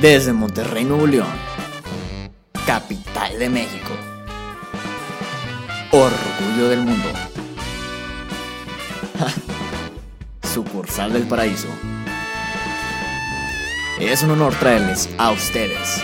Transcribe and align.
Desde 0.00 0.32
Monterrey, 0.32 0.86
Nuevo 0.86 1.06
León, 1.06 1.28
capital 2.64 3.38
de 3.38 3.50
México, 3.50 3.90
orgullo 5.90 6.70
del 6.70 6.80
mundo, 6.80 7.08
sucursal 10.42 11.12
del 11.12 11.24
paraíso. 11.24 11.68
Es 13.98 14.22
un 14.22 14.30
honor 14.30 14.54
traerles 14.54 15.06
a 15.18 15.32
ustedes 15.32 16.02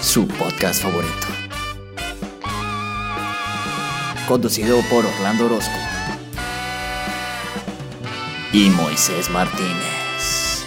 su 0.00 0.26
podcast 0.26 0.82
favorito. 0.82 1.26
Conducido 4.26 4.80
por 4.88 5.04
Orlando 5.04 5.44
Orozco 5.44 5.76
y 8.54 8.70
Moisés 8.70 9.28
Martínez. 9.28 10.64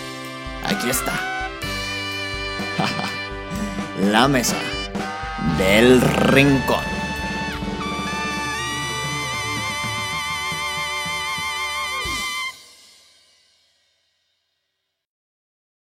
Aquí 0.63 0.87
está. 0.87 1.28
La 4.01 4.29
mesa 4.29 4.55
del 5.57 5.99
rincón. 5.99 6.83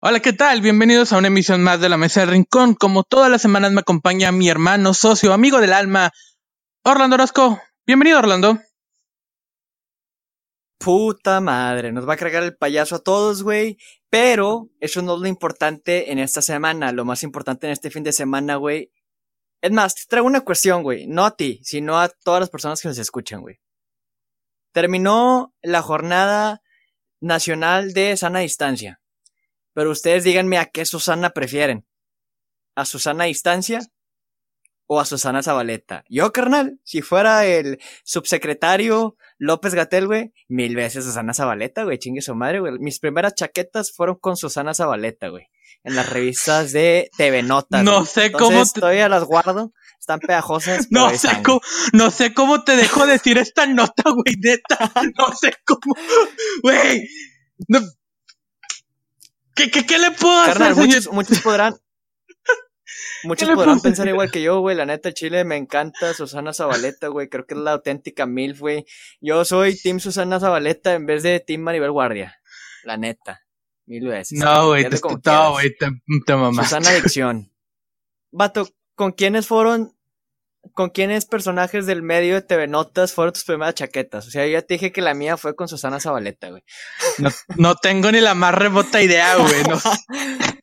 Hola, 0.00 0.20
¿qué 0.20 0.32
tal? 0.32 0.62
Bienvenidos 0.62 1.12
a 1.12 1.18
una 1.18 1.26
emisión 1.26 1.62
más 1.62 1.78
de 1.78 1.90
la 1.90 1.98
Mesa 1.98 2.20
del 2.20 2.30
Rincón. 2.30 2.74
Como 2.74 3.04
todas 3.04 3.30
las 3.30 3.42
semanas 3.42 3.72
me 3.72 3.80
acompaña 3.80 4.32
mi 4.32 4.48
hermano, 4.48 4.94
socio, 4.94 5.34
amigo 5.34 5.60
del 5.60 5.74
alma, 5.74 6.10
Orlando 6.84 7.16
Orozco. 7.16 7.60
Bienvenido, 7.86 8.18
Orlando. 8.18 8.58
Puta 10.78 11.40
madre, 11.40 11.90
nos 11.90 12.08
va 12.08 12.14
a 12.14 12.16
cargar 12.16 12.42
el 12.42 12.56
payaso 12.56 12.96
a 12.96 13.02
todos, 13.02 13.42
güey. 13.42 13.78
Pero 14.10 14.70
eso 14.80 15.02
no 15.02 15.14
es 15.14 15.20
lo 15.20 15.26
importante 15.26 16.12
en 16.12 16.18
esta 16.18 16.42
semana. 16.42 16.92
Lo 16.92 17.04
más 17.04 17.22
importante 17.22 17.66
en 17.66 17.72
este 17.72 17.90
fin 17.90 18.02
de 18.02 18.12
semana, 18.12 18.56
güey. 18.56 18.92
Es 19.62 19.72
más, 19.72 19.94
te 19.94 20.02
traigo 20.08 20.26
una 20.26 20.42
cuestión, 20.42 20.82
güey. 20.82 21.06
No 21.06 21.24
a 21.24 21.36
ti, 21.36 21.60
sino 21.64 21.98
a 21.98 22.08
todas 22.08 22.40
las 22.40 22.50
personas 22.50 22.80
que 22.80 22.88
nos 22.88 22.98
escuchan, 22.98 23.40
güey. 23.40 23.58
Terminó 24.72 25.54
la 25.62 25.82
jornada 25.82 26.60
nacional 27.20 27.92
de 27.94 28.16
sana 28.16 28.40
distancia. 28.40 29.00
Pero 29.72 29.90
ustedes 29.90 30.24
díganme 30.24 30.58
a 30.58 30.66
qué 30.66 30.84
Susana 30.84 31.30
prefieren. 31.30 31.86
¿A 32.74 32.84
Susana 32.84 33.24
distancia 33.24 33.80
o 34.86 35.00
a 35.00 35.04
Susana 35.04 35.42
Zabaleta. 35.42 36.04
Yo, 36.08 36.32
carnal, 36.32 36.78
si 36.84 37.02
fuera 37.02 37.44
el 37.46 37.78
subsecretario 38.04 39.16
López 39.38 39.74
Gatel, 39.74 40.06
güey, 40.06 40.32
mil 40.48 40.76
veces 40.76 41.04
Susana 41.04 41.34
Zabaleta, 41.34 41.84
güey, 41.84 41.98
chingue 41.98 42.22
su 42.22 42.34
madre, 42.34 42.60
güey. 42.60 42.74
Mis 42.78 42.98
primeras 43.00 43.34
chaquetas 43.34 43.92
fueron 43.92 44.16
con 44.20 44.36
Susana 44.36 44.74
Zabaleta, 44.74 45.28
güey. 45.28 45.48
En 45.84 45.94
las 45.94 46.08
revistas 46.10 46.72
de 46.72 47.10
TV 47.16 47.42
Notas. 47.42 47.84
No 47.84 48.04
sé 48.04 48.26
Entonces, 48.26 48.48
cómo 48.56 48.64
te- 48.72 48.80
Todavía 48.80 49.08
las 49.08 49.24
guardo. 49.24 49.72
Están 50.00 50.20
pegajosas. 50.20 50.86
No 50.90 51.10
sé 51.10 51.28
cómo, 51.44 51.60
no 51.92 52.10
sé 52.10 52.32
cómo 52.34 52.64
te 52.64 52.76
dejo 52.76 53.06
decir 53.06 53.38
esta 53.38 53.66
nota, 53.66 54.02
güey, 54.10 54.34
neta. 54.40 54.90
No 55.18 55.32
sé 55.34 55.52
cómo, 55.64 55.94
güey. 56.62 57.08
No- 57.68 57.80
¿Qué, 59.54 59.70
qué, 59.70 59.86
qué 59.86 59.98
le 59.98 60.10
puedo 60.10 60.38
hacer, 60.42 60.54
Carnal, 60.54 60.74
señor? 60.74 60.86
muchos, 60.88 61.12
muchos 61.12 61.40
podrán. 61.40 61.76
Muchos 63.26 63.50
podrán 63.50 63.80
pensar 63.80 64.08
igual 64.08 64.30
que 64.30 64.42
yo, 64.42 64.60
güey. 64.60 64.76
La 64.76 64.86
neta, 64.86 65.12
Chile 65.12 65.44
me 65.44 65.56
encanta 65.56 66.14
Susana 66.14 66.52
Zabaleta, 66.52 67.08
güey. 67.08 67.28
Creo 67.28 67.46
que 67.46 67.54
es 67.54 67.60
la 67.60 67.72
auténtica 67.72 68.26
MILF, 68.26 68.60
güey. 68.60 68.86
Yo 69.20 69.44
soy 69.44 69.76
Team 69.76 70.00
Susana 70.00 70.40
Zabaleta 70.40 70.94
en 70.94 71.06
vez 71.06 71.22
de 71.22 71.40
Team 71.40 71.62
Maribel 71.62 71.92
Guardia. 71.92 72.38
La 72.84 72.96
neta. 72.96 73.42
Mil 73.86 74.06
veces. 74.08 74.38
No, 74.38 74.68
güey, 74.68 74.88
te, 74.88 74.98
no, 75.24 75.52
güey, 75.52 75.76
te, 75.76 75.88
te 76.26 76.34
mamaste. 76.34 76.64
Susana 76.64 76.90
Adicción. 76.90 77.52
Vato, 78.32 78.68
¿con 78.94 79.12
quiénes 79.12 79.46
fueron? 79.46 79.96
¿Con 80.72 80.90
quiénes 80.90 81.26
personajes 81.26 81.86
del 81.86 82.02
medio 82.02 82.34
de 82.34 82.42
TV 82.42 82.66
Notas 82.66 83.12
fueron 83.12 83.32
tus 83.32 83.44
primeras 83.44 83.76
chaquetas? 83.76 84.26
O 84.26 84.30
sea, 84.30 84.44
yo 84.44 84.52
ya 84.52 84.62
te 84.62 84.74
dije 84.74 84.90
que 84.90 85.00
la 85.00 85.14
mía 85.14 85.36
fue 85.36 85.54
con 85.54 85.68
Susana 85.68 86.00
Zabaleta, 86.00 86.50
güey. 86.50 86.64
No, 87.18 87.30
no 87.56 87.74
tengo 87.76 88.10
ni 88.10 88.20
la 88.20 88.34
más 88.34 88.52
remota 88.52 89.00
idea, 89.00 89.36
güey. 89.36 89.62
No. 89.62 89.78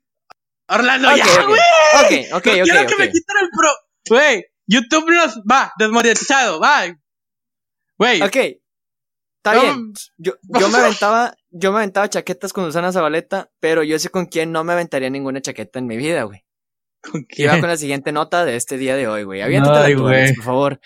Orlando, 0.68 1.16
ya, 1.16 1.26
güey. 1.44 1.60
Ok, 1.60 2.04
ok, 2.06 2.32
No 2.32 2.38
ok, 2.38 2.44
quiero 2.44 2.88
que 2.88 2.96
me 2.98 3.10
quiten 3.10 3.36
el 3.42 3.50
pro. 3.56 3.70
Güey, 4.10 4.46
YouTube 4.68 5.12
nos 5.12 5.38
va, 5.40 5.72
desmonetizado, 5.78 6.60
va. 6.60 6.84
Güey, 7.98 8.22
Ok. 8.22 8.36
Está 9.46 9.56
No, 9.56 9.62
bien. 9.62 9.94
Yo, 10.18 10.34
yo 10.44 10.70
me 10.70 10.78
aventaba, 10.80 11.36
yo 11.50 11.72
me 11.74 11.80
aventaba 11.80 12.10
chaquetas 12.10 12.54
con 12.54 12.64
Susana 12.66 12.94
Zabaleta, 12.94 13.52
pero 13.60 13.84
yo 13.84 14.00
sé 14.00 14.10
con 14.10 14.26
quién 14.26 14.54
no 14.54 14.64
me 14.64 14.72
aventaría 14.72 15.10
ninguna 15.10 15.42
chaqueta 15.42 15.80
en 15.80 15.88
mi 15.88 15.98
vida, 15.98 16.24
güey. 16.24 16.46
¿con 17.04 17.24
quién? 17.24 17.60
con 17.60 17.70
la 17.70 17.76
siguiente 17.78 18.14
nota 18.14 18.46
de 18.46 18.56
este 18.56 18.78
día 18.78 18.96
de 18.96 19.08
hoy, 19.08 19.24
güey. 19.24 19.42
Aviéntate 19.42 19.88
Ay, 19.88 19.96
la 19.96 20.34
por 20.36 20.44
favor. 20.44 20.80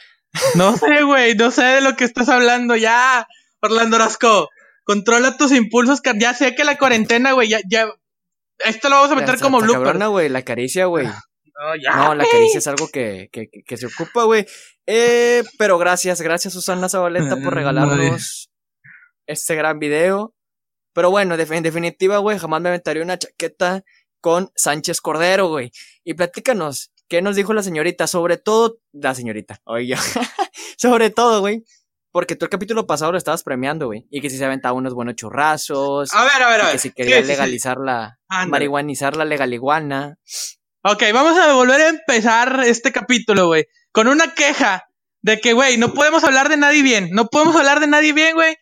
No 0.56 0.76
sé, 0.78 1.04
güey, 1.04 1.36
no 1.36 1.52
sé 1.52 1.64
de 1.64 1.82
lo 1.82 1.96
que 1.96 2.06
estás 2.06 2.30
hablando. 2.30 2.76
Ya, 2.76 3.28
Orlando 3.62 3.98
Orozco, 3.98 4.50
controla 4.84 5.38
tus 5.38 5.52
impulsos. 5.52 6.02
Ya 6.20 6.34
sé 6.34 6.56
que 6.56 6.64
la 6.64 6.78
cuarentena, 6.78 7.34
güey, 7.34 7.50
ya, 7.50 7.60
ya. 7.70 7.88
Esto 8.66 8.90
lo 8.90 8.96
vamos 8.96 9.12
a 9.12 9.16
meter 9.16 9.36
Está- 9.36 9.46
como 9.46 9.60
blooper. 9.60 9.84
cabrona, 9.84 10.08
güey, 10.08 10.30
la 10.30 10.42
caricia, 10.44 10.86
güey. 10.86 11.06
No, 11.06 11.76
ya. 11.82 11.96
No, 11.96 12.16
la 12.16 12.26
caricia 12.26 12.60
es 12.60 12.68
algo 12.68 12.88
que, 12.88 13.30
que, 13.32 13.50
que- 13.50 13.64
que 13.64 13.78
se 13.78 13.88
ocupa, 13.88 14.24
güey. 14.26 14.46
Eh, 14.86 15.44
pero 15.58 15.78
gracias, 15.78 16.22
gracias 16.22 16.54
Susana 16.54 16.88
Zabaleta 16.90 17.36
por 17.38 17.54
Ay. 17.54 17.60
regalarnos 17.60 18.50
este 19.28 19.56
gran 19.56 19.80
video. 19.80 20.34
Pero 20.94 21.12
bueno, 21.12 21.36
en 21.36 21.64
definitiva, 21.64 22.18
güey, 22.20 22.40
jamás 22.40 22.62
me 22.62 22.70
aventaría 22.70 23.04
una 23.04 23.18
chaqueta 23.20 23.84
con 24.22 24.52
Sánchez 24.56 25.00
Cordero, 25.02 25.48
güey. 25.48 25.72
Y 26.04 26.16
platícanos, 26.16 26.92
¿qué 27.08 27.22
nos 27.22 27.36
dijo 27.36 27.54
la 27.54 27.62
señorita? 27.64 28.08
Sobre 28.08 28.38
todo, 28.38 28.80
la 28.94 29.14
señorita, 29.14 29.62
oye, 29.66 29.96
sobre 30.78 31.10
todo, 31.12 31.42
güey. 31.42 31.64
Porque 32.18 32.36
tú 32.36 32.46
el 32.46 32.50
capítulo 32.50 32.88
pasado 32.88 33.12
lo 33.12 33.18
estabas 33.20 33.44
premiando, 33.44 33.86
güey. 33.86 34.08
Y 34.10 34.22
que 34.22 34.32
si 34.32 34.40
se 34.40 34.46
aventaba 34.46 34.74
unos 34.74 34.96
buenos 34.96 35.14
churrazos. 35.14 36.10
A 36.16 36.24
ver, 36.24 36.42
a 36.42 36.50
ver, 36.50 36.62
a 36.62 36.64
ver. 36.64 36.72
que 36.72 36.80
si 36.80 36.92
quería 36.92 37.18
Sí, 37.18 37.22
sí, 37.22 37.28
sí. 37.28 37.32
legalizar 37.34 37.78
la, 37.78 38.18
Ándale. 38.28 38.50
marihuanizar 38.50 39.16
la 39.16 39.24
legaliguana. 39.24 40.18
Ok, 40.84 41.04
vamos 41.14 41.38
a 41.38 41.54
volver 41.54 41.80
a 41.80 41.90
empezar 41.90 42.62
este 42.66 42.92
capítulo, 42.92 43.46
güey. 43.46 43.66
Con 43.92 44.08
una 44.08 44.34
queja 44.34 44.86
de 45.22 45.40
que, 45.40 45.54
güey, 45.54 45.78
no 45.78 45.94
podemos 45.94 46.24
hablar 46.24 46.50
de 46.50 46.58
nadie 46.58 46.82
bien. 46.82 47.10
No 47.12 47.28
podemos 47.28 47.56
hablar 47.56 47.82
de 47.82 47.88
nadie 47.88 48.14
bien, 48.14 48.34
güey. 48.34 48.56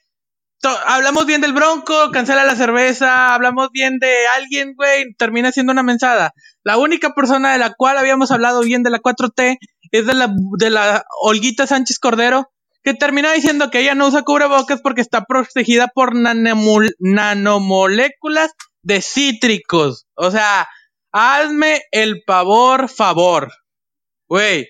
Hablamos 0.87 1.25
bien 1.25 1.39
del 1.39 1.53
Bronco, 1.53 2.11
cancela 2.11 2.43
la 2.43 2.57
cerveza, 2.57 3.33
hablamos 3.35 3.69
bien 3.71 3.99
de 3.99 4.13
alguien, 4.35 4.73
güey, 4.75 5.13
termina 5.17 5.53
siendo 5.53 5.71
una 5.71 5.81
mensada. 5.83 6.33
La 6.61 6.77
única 6.77 7.13
persona 7.13 7.53
de 7.53 7.59
la 7.59 7.73
cual 7.73 7.97
habíamos 7.97 8.31
hablado 8.31 8.59
bien 8.63 8.83
de 8.83 8.89
la 8.89 8.99
4T 8.99 9.57
es 9.91 10.05
de 10.05 10.13
la, 10.13 10.29
de 10.57 10.69
la 10.71 11.05
Olguita 11.21 11.67
Sánchez 11.67 11.99
Cordero, 11.99 12.51
que 12.85 12.93
termina 12.93 13.33
diciendo 13.33 13.69
que 13.71 13.79
ella 13.81 13.95
no 13.95 14.07
usa 14.07 14.21
cubrebocas 14.21 14.79
porque 14.81 15.01
está 15.01 15.25
protegida 15.25 15.87
por 15.87 16.13
nanomol- 16.15 16.93
nanomoléculas 16.99 18.51
de 18.83 19.01
cítricos. 19.01 20.05
O 20.15 20.31
sea, 20.31 20.67
hazme 21.11 21.81
el 21.91 22.23
pavor, 22.25 22.87
favor. 22.89 23.51
Güey, 24.29 24.67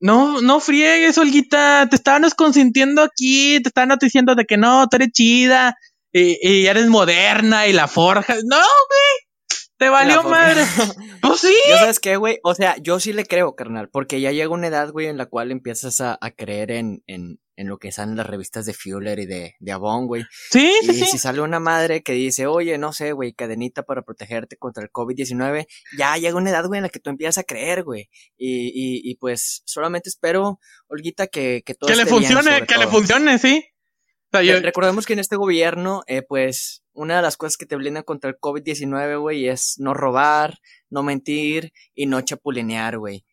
no, 0.00 0.40
no 0.40 0.60
friegues, 0.60 1.18
Olguita. 1.18 1.86
Te 1.90 1.96
estábamos 1.96 2.34
consintiendo 2.34 3.02
aquí, 3.02 3.60
te 3.62 3.68
estaban 3.68 3.96
diciendo 4.00 4.34
de 4.34 4.44
que 4.46 4.56
no, 4.56 4.86
tú 4.88 4.96
eres 4.96 5.10
chida 5.12 5.76
y, 6.12 6.38
y 6.46 6.66
eres 6.66 6.86
moderna 6.88 7.66
y 7.66 7.72
la 7.74 7.86
forja. 7.88 8.34
No, 8.44 8.56
güey, 8.56 9.28
te 9.76 9.88
valió 9.90 10.22
madre. 10.22 10.64
Pues 11.22 11.40
sí. 11.42 11.54
¿Ya 11.68 11.78
sabes 11.80 12.00
qué, 12.00 12.16
güey? 12.16 12.38
O 12.42 12.54
sea, 12.54 12.76
yo 12.82 12.98
sí 12.98 13.12
le 13.12 13.26
creo, 13.26 13.54
carnal, 13.54 13.90
porque 13.90 14.20
ya 14.22 14.32
llega 14.32 14.48
una 14.48 14.68
edad, 14.68 14.90
güey, 14.90 15.06
en 15.08 15.18
la 15.18 15.26
cual 15.26 15.50
empiezas 15.52 16.00
a, 16.00 16.16
a 16.20 16.30
creer 16.30 16.70
en, 16.70 17.02
en, 17.06 17.38
en 17.60 17.68
lo 17.68 17.78
que 17.78 17.92
salen 17.92 18.16
las 18.16 18.26
revistas 18.26 18.64
de 18.64 18.72
Fuller 18.72 19.18
y 19.18 19.26
de, 19.26 19.54
de 19.58 19.72
Avon, 19.72 20.06
güey. 20.06 20.24
Sí, 20.50 20.72
Y 20.82 20.86
sí, 20.86 20.94
sí. 20.94 21.04
si 21.04 21.18
sale 21.18 21.42
una 21.42 21.60
madre 21.60 22.02
que 22.02 22.12
dice, 22.12 22.46
oye, 22.46 22.78
no 22.78 22.92
sé, 22.94 23.12
güey, 23.12 23.34
cadenita 23.34 23.82
para 23.82 24.00
protegerte 24.00 24.56
contra 24.56 24.82
el 24.82 24.90
COVID-19, 24.90 25.66
ya 25.98 26.16
llega 26.16 26.36
una 26.38 26.48
edad, 26.50 26.64
güey, 26.66 26.78
en 26.78 26.84
la 26.84 26.88
que 26.88 27.00
tú 27.00 27.10
empiezas 27.10 27.36
a 27.38 27.44
creer, 27.44 27.84
güey. 27.84 28.08
Y, 28.38 28.68
y, 28.68 29.10
y 29.10 29.16
pues 29.16 29.62
solamente 29.66 30.08
espero, 30.08 30.58
Olguita, 30.88 31.26
que, 31.26 31.62
que 31.64 31.74
todo 31.74 31.88
Que 31.88 31.96
le 31.96 32.02
esté 32.04 32.14
funcione, 32.14 32.66
que 32.66 32.78
le 32.78 32.86
funcione, 32.86 33.38
sí. 33.38 33.62
O 34.32 34.38
sea, 34.38 34.42
yo- 34.42 34.60
Recordemos 34.60 35.04
que 35.04 35.12
en 35.12 35.18
este 35.18 35.36
gobierno, 35.36 36.02
eh, 36.06 36.22
pues, 36.22 36.82
una 36.92 37.16
de 37.16 37.22
las 37.22 37.36
cosas 37.36 37.58
que 37.58 37.66
te 37.66 37.76
blindan 37.76 38.04
contra 38.04 38.30
el 38.30 38.36
COVID-19, 38.36 39.20
güey, 39.20 39.48
es 39.48 39.74
no 39.78 39.92
robar, 39.92 40.58
no 40.88 41.02
mentir 41.02 41.72
y 41.94 42.06
no 42.06 42.20
chapulinear, 42.22 42.96
güey. 42.96 43.24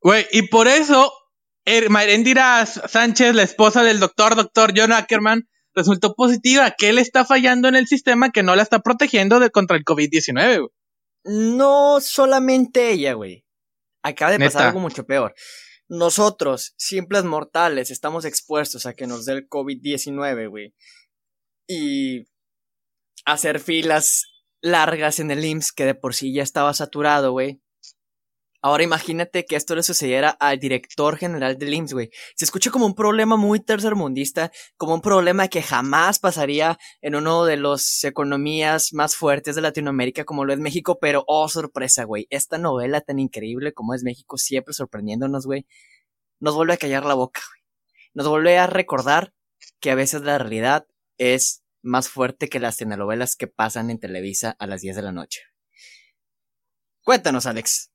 Güey, 0.00 0.26
y 0.32 0.48
por 0.48 0.66
eso, 0.68 1.12
Er- 1.64 1.90
Mayrendira 1.90 2.66
Sánchez, 2.66 3.34
la 3.34 3.42
esposa 3.42 3.82
del 3.82 4.00
doctor, 4.00 4.34
doctor 4.34 4.72
John 4.76 4.92
Ackerman, 4.92 5.42
resultó 5.74 6.14
positiva, 6.14 6.72
que 6.76 6.88
él 6.90 6.98
está 6.98 7.24
fallando 7.24 7.68
en 7.68 7.76
el 7.76 7.86
sistema 7.86 8.30
que 8.30 8.42
no 8.42 8.56
la 8.56 8.62
está 8.62 8.80
protegiendo 8.80 9.40
de 9.40 9.50
contra 9.50 9.76
el 9.76 9.84
COVID-19, 9.84 10.58
güey. 10.58 10.70
No 11.24 12.00
solamente 12.00 12.90
ella, 12.90 13.14
güey. 13.14 13.44
Acaba 14.02 14.32
de 14.32 14.38
pasar 14.40 14.68
algo 14.68 14.80
mucho 14.80 15.06
peor. 15.06 15.34
Nosotros, 15.88 16.74
simples 16.76 17.22
mortales, 17.24 17.90
estamos 17.90 18.24
expuestos 18.24 18.86
a 18.86 18.94
que 18.94 19.06
nos 19.06 19.24
dé 19.24 19.34
el 19.34 19.48
COVID-19, 19.48 20.48
güey. 20.50 20.74
Y 21.68 22.24
hacer 23.24 23.60
filas 23.60 24.24
largas 24.60 25.20
en 25.20 25.30
el 25.30 25.44
IMSS, 25.44 25.72
que 25.72 25.84
de 25.86 25.94
por 25.94 26.14
sí 26.14 26.34
ya 26.34 26.42
estaba 26.42 26.74
saturado, 26.74 27.30
güey. 27.32 27.61
Ahora 28.64 28.84
imagínate 28.84 29.44
que 29.44 29.56
esto 29.56 29.74
le 29.74 29.82
sucediera 29.82 30.30
al 30.30 30.60
director 30.60 31.16
general 31.16 31.58
del 31.58 31.74
IMSS, 31.74 31.92
güey. 31.94 32.10
Se 32.36 32.44
escucha 32.44 32.70
como 32.70 32.86
un 32.86 32.94
problema 32.94 33.36
muy 33.36 33.58
tercermundista, 33.58 34.52
como 34.76 34.94
un 34.94 35.00
problema 35.00 35.48
que 35.48 35.62
jamás 35.62 36.20
pasaría 36.20 36.78
en 37.00 37.16
uno 37.16 37.44
de 37.44 37.56
las 37.56 38.04
economías 38.04 38.92
más 38.92 39.16
fuertes 39.16 39.56
de 39.56 39.62
Latinoamérica 39.62 40.24
como 40.24 40.44
lo 40.44 40.52
es 40.52 40.60
México, 40.60 40.98
pero 41.00 41.24
oh 41.26 41.48
sorpresa, 41.48 42.04
güey. 42.04 42.28
Esta 42.30 42.56
novela 42.56 43.00
tan 43.00 43.18
increíble 43.18 43.72
como 43.72 43.94
es 43.94 44.04
México, 44.04 44.38
siempre 44.38 44.74
sorprendiéndonos, 44.74 45.44
güey, 45.44 45.66
nos 46.38 46.54
vuelve 46.54 46.74
a 46.74 46.76
callar 46.78 47.04
la 47.04 47.14
boca, 47.14 47.40
güey. 47.48 47.62
Nos 48.14 48.28
vuelve 48.28 48.58
a 48.58 48.68
recordar 48.68 49.34
que 49.80 49.90
a 49.90 49.96
veces 49.96 50.22
la 50.22 50.38
realidad 50.38 50.86
es 51.18 51.64
más 51.82 52.08
fuerte 52.08 52.48
que 52.48 52.60
las 52.60 52.76
telenovelas 52.76 53.34
que 53.34 53.48
pasan 53.48 53.90
en 53.90 53.98
Televisa 53.98 54.54
a 54.58 54.68
las 54.68 54.82
10 54.82 54.96
de 54.96 55.02
la 55.02 55.12
noche. 55.12 55.40
Cuéntanos, 57.02 57.46
Alex. 57.46 57.91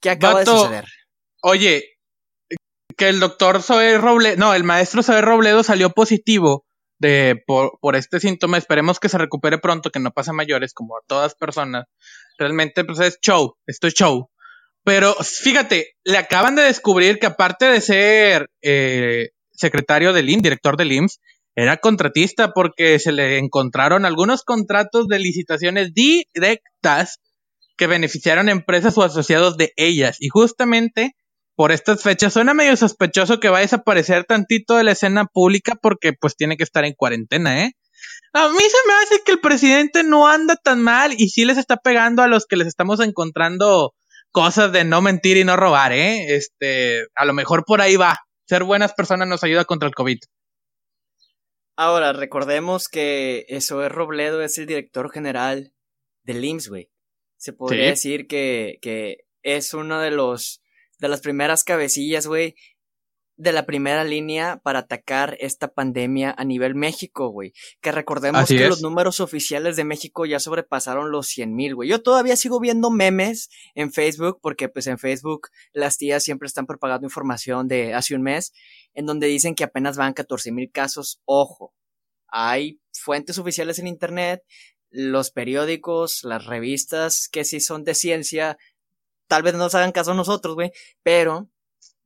¿Qué 0.00 0.10
acaba 0.10 0.40
de 0.40 0.46
suceder? 0.46 0.84
Oye, 1.42 1.84
que 2.96 3.08
el 3.08 3.20
doctor 3.20 3.62
Zoe 3.62 3.98
Robledo, 3.98 4.36
no, 4.36 4.54
el 4.54 4.64
maestro 4.64 5.02
Zoe 5.02 5.20
Robledo 5.20 5.62
salió 5.62 5.90
positivo 5.90 6.64
de, 6.98 7.42
por, 7.46 7.78
por, 7.80 7.96
este 7.96 8.20
síntoma. 8.20 8.58
Esperemos 8.58 9.00
que 9.00 9.08
se 9.08 9.18
recupere 9.18 9.58
pronto, 9.58 9.90
que 9.90 10.00
no 10.00 10.10
pase 10.10 10.32
mayores, 10.32 10.72
como 10.72 10.96
a 10.96 11.00
todas 11.06 11.34
personas. 11.34 11.84
Realmente, 12.38 12.84
pues 12.84 13.00
es 13.00 13.18
show, 13.20 13.56
esto 13.66 13.86
es 13.86 13.94
show. 13.94 14.30
Pero 14.84 15.14
fíjate, 15.14 15.94
le 16.04 16.18
acaban 16.18 16.56
de 16.56 16.62
descubrir 16.62 17.18
que 17.18 17.26
aparte 17.26 17.64
de 17.64 17.80
ser 17.80 18.50
eh, 18.62 19.30
secretario 19.52 20.12
del 20.12 20.28
IMSS, 20.28 20.42
director 20.42 20.76
del 20.76 20.92
IMSS, 20.92 21.20
era 21.56 21.76
contratista 21.76 22.52
porque 22.52 22.98
se 22.98 23.12
le 23.12 23.38
encontraron 23.38 24.04
algunos 24.04 24.42
contratos 24.42 25.06
de 25.06 25.20
licitaciones 25.20 25.92
directas 25.94 27.20
que 27.76 27.86
beneficiaron 27.86 28.48
empresas 28.48 28.96
o 28.98 29.02
asociados 29.02 29.56
de 29.56 29.72
ellas. 29.76 30.16
Y 30.20 30.28
justamente 30.28 31.16
por 31.56 31.72
estas 31.72 32.02
fechas 32.02 32.32
suena 32.32 32.54
medio 32.54 32.76
sospechoso 32.76 33.40
que 33.40 33.48
va 33.48 33.58
a 33.58 33.62
desaparecer 33.62 34.24
tantito 34.24 34.76
de 34.76 34.84
la 34.84 34.92
escena 34.92 35.26
pública 35.26 35.76
porque 35.80 36.12
pues 36.12 36.36
tiene 36.36 36.56
que 36.56 36.64
estar 36.64 36.84
en 36.84 36.94
cuarentena, 36.94 37.64
¿eh? 37.64 37.72
A 38.32 38.48
mí 38.48 38.58
se 38.58 38.88
me 38.88 38.94
hace 39.02 39.22
que 39.24 39.32
el 39.32 39.40
presidente 39.40 40.02
no 40.02 40.26
anda 40.26 40.56
tan 40.56 40.82
mal 40.82 41.14
y 41.16 41.28
sí 41.28 41.44
les 41.44 41.56
está 41.56 41.76
pegando 41.76 42.22
a 42.22 42.28
los 42.28 42.46
que 42.46 42.56
les 42.56 42.66
estamos 42.66 43.00
encontrando 43.00 43.94
cosas 44.32 44.72
de 44.72 44.84
no 44.84 45.00
mentir 45.00 45.36
y 45.36 45.44
no 45.44 45.56
robar, 45.56 45.92
¿eh? 45.92 46.34
Este, 46.34 47.06
a 47.14 47.24
lo 47.24 47.32
mejor 47.32 47.64
por 47.64 47.80
ahí 47.80 47.96
va. 47.96 48.18
Ser 48.46 48.64
buenas 48.64 48.92
personas 48.92 49.28
nos 49.28 49.44
ayuda 49.44 49.64
contra 49.64 49.88
el 49.88 49.94
COVID. 49.94 50.18
Ahora, 51.76 52.12
recordemos 52.12 52.88
que 52.88 53.46
eso 53.48 53.84
es 53.84 53.90
Robledo, 53.90 54.42
es 54.42 54.58
el 54.58 54.66
director 54.66 55.10
general 55.10 55.72
del 56.24 56.44
IMSS, 56.44 56.68
güey 56.68 56.93
se 57.44 57.52
podría 57.52 57.88
decir 57.88 58.26
que, 58.26 58.78
que 58.80 59.26
es 59.42 59.74
uno 59.74 60.00
de 60.00 60.10
los 60.10 60.62
de 60.98 61.08
las 61.08 61.20
primeras 61.20 61.62
cabecillas, 61.62 62.26
güey, 62.26 62.54
de 63.36 63.52
la 63.52 63.66
primera 63.66 64.02
línea 64.02 64.62
para 64.64 64.78
atacar 64.78 65.36
esta 65.40 65.68
pandemia 65.68 66.34
a 66.38 66.44
nivel 66.46 66.74
México, 66.74 67.28
güey. 67.28 67.52
Que 67.82 67.92
recordemos 67.92 68.48
que 68.48 68.66
los 68.66 68.80
números 68.80 69.20
oficiales 69.20 69.76
de 69.76 69.84
México 69.84 70.24
ya 70.24 70.40
sobrepasaron 70.40 71.10
los 71.10 71.26
100 71.26 71.54
mil, 71.54 71.74
güey. 71.74 71.90
Yo 71.90 72.02
todavía 72.02 72.36
sigo 72.36 72.60
viendo 72.60 72.90
memes 72.90 73.50
en 73.74 73.92
Facebook, 73.92 74.38
porque 74.40 74.70
pues 74.70 74.86
en 74.86 74.98
Facebook 74.98 75.48
las 75.74 75.98
tías 75.98 76.24
siempre 76.24 76.46
están 76.46 76.64
propagando 76.64 77.06
información 77.06 77.68
de 77.68 77.92
hace 77.92 78.14
un 78.14 78.22
mes, 78.22 78.54
en 78.94 79.04
donde 79.04 79.26
dicen 79.26 79.54
que 79.54 79.64
apenas 79.64 79.98
van 79.98 80.14
14 80.14 80.50
mil 80.50 80.70
casos. 80.72 81.20
Ojo, 81.26 81.74
hay 82.28 82.80
fuentes 82.90 83.36
oficiales 83.36 83.78
en 83.78 83.86
Internet 83.86 84.42
los 84.94 85.32
periódicos, 85.32 86.22
las 86.22 86.46
revistas 86.46 87.28
que 87.28 87.44
sí 87.44 87.58
son 87.58 87.82
de 87.82 87.94
ciencia, 87.94 88.56
tal 89.26 89.42
vez 89.42 89.52
no 89.54 89.58
nos 89.58 89.74
hagan 89.74 89.92
caso 89.92 90.12
a 90.12 90.14
nosotros, 90.14 90.54
güey, 90.54 90.70
pero 91.02 91.50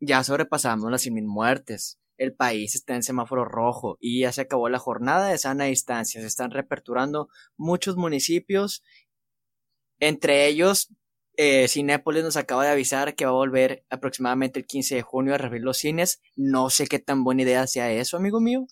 ya 0.00 0.24
sobrepasamos 0.24 0.90
las 0.90 1.06
100.000 1.06 1.26
muertes. 1.26 1.98
El 2.16 2.34
país 2.34 2.74
está 2.74 2.94
en 2.94 3.02
semáforo 3.02 3.44
rojo 3.44 3.98
y 4.00 4.22
ya 4.22 4.32
se 4.32 4.40
acabó 4.40 4.68
la 4.70 4.78
jornada 4.78 5.28
de 5.28 5.38
sana 5.38 5.64
distancia. 5.64 6.20
Se 6.20 6.26
están 6.26 6.50
reaperturando 6.50 7.28
muchos 7.56 7.96
municipios. 7.96 8.82
Entre 10.00 10.46
ellos, 10.46 10.88
eh, 11.36 11.68
Cinépolis 11.68 12.24
nos 12.24 12.36
acaba 12.36 12.64
de 12.64 12.70
avisar 12.70 13.14
que 13.14 13.26
va 13.26 13.30
a 13.30 13.34
volver 13.34 13.84
aproximadamente 13.90 14.58
el 14.58 14.66
15 14.66 14.96
de 14.96 15.02
junio 15.02 15.34
a 15.34 15.38
reabrir 15.38 15.62
los 15.62 15.76
cines. 15.76 16.20
No 16.34 16.70
sé 16.70 16.86
qué 16.86 16.98
tan 16.98 17.22
buena 17.22 17.42
idea 17.42 17.66
sea 17.66 17.92
eso, 17.92 18.16
amigo 18.16 18.40
mío. 18.40 18.66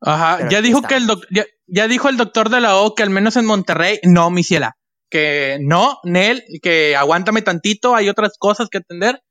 Ajá, 0.00 0.48
ya 0.48 0.60
dijo 0.60 0.82
que 0.82 0.94
el 0.94 1.08
ya, 1.30 1.44
dijo 1.68 2.08
el 2.08 2.16
doctor 2.16 2.48
de 2.50 2.60
la 2.60 2.76
O 2.76 2.94
que 2.94 3.02
al 3.02 3.10
menos 3.10 3.36
en 3.36 3.46
Monterrey, 3.46 4.00
no, 4.02 4.30
mi 4.30 4.42
ciela, 4.42 4.76
que 5.10 5.58
no, 5.60 5.98
Nel, 6.04 6.44
que 6.62 6.96
aguántame 6.96 7.42
tantito, 7.42 7.94
hay 7.94 8.08
otras 8.08 8.36
cosas 8.38 8.68
que 8.70 8.78
atender. 8.78 9.22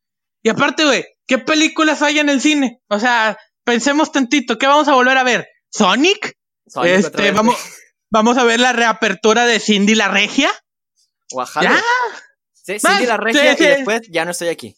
Y 0.43 0.49
aparte, 0.49 0.85
güey, 0.85 1.05
¿qué 1.25 1.37
películas 1.39 2.01
hay 2.01 2.19
en 2.19 2.29
el 2.29 2.41
cine? 2.41 2.79
O 2.89 2.99
sea, 2.99 3.37
pensemos 3.63 4.11
tantito, 4.11 4.57
¿qué 4.57 4.67
vamos 4.67 4.87
a 4.87 4.93
volver 4.93 5.17
a 5.17 5.23
ver? 5.23 5.47
¿Sonic? 5.69 6.37
este, 6.83 7.31
vamos, 7.31 7.55
vamos 8.09 8.37
a 8.37 8.43
ver 8.43 8.59
la 8.59 8.73
reapertura 8.73 9.45
de 9.45 9.59
Cindy 9.59 9.95
la 9.95 10.07
Regia. 10.07 10.51
Oaxaca. 11.31 11.81
Sí, 12.53 12.79
Cindy 12.79 13.05
la 13.05 13.17
Regia 13.17 13.53
y 13.53 13.55
después 13.55 14.01
ya 14.09 14.25
no 14.25 14.31
estoy 14.31 14.49
aquí. 14.49 14.75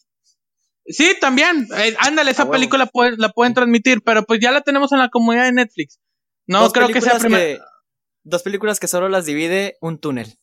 Sí, 0.86 1.14
también. 1.20 1.68
Eh, 1.76 1.94
ándale, 1.98 2.30
esa 2.30 2.50
película 2.50 2.90
la 3.16 3.28
pueden 3.28 3.54
transmitir, 3.54 4.02
pero 4.02 4.24
pues 4.24 4.40
ya 4.40 4.50
la 4.50 4.62
tenemos 4.62 4.90
en 4.92 4.98
la 4.98 5.08
comunidad 5.08 5.44
de 5.44 5.52
Netflix. 5.52 5.98
No 6.50 6.70
creo 6.70 6.88
que 6.88 7.00
sea. 7.00 7.18
Dos 8.22 8.42
películas 8.42 8.80
que 8.80 8.88
solo 8.88 9.08
las 9.08 9.24
divide 9.24 9.78
un 9.80 9.98
túnel. 9.98 10.34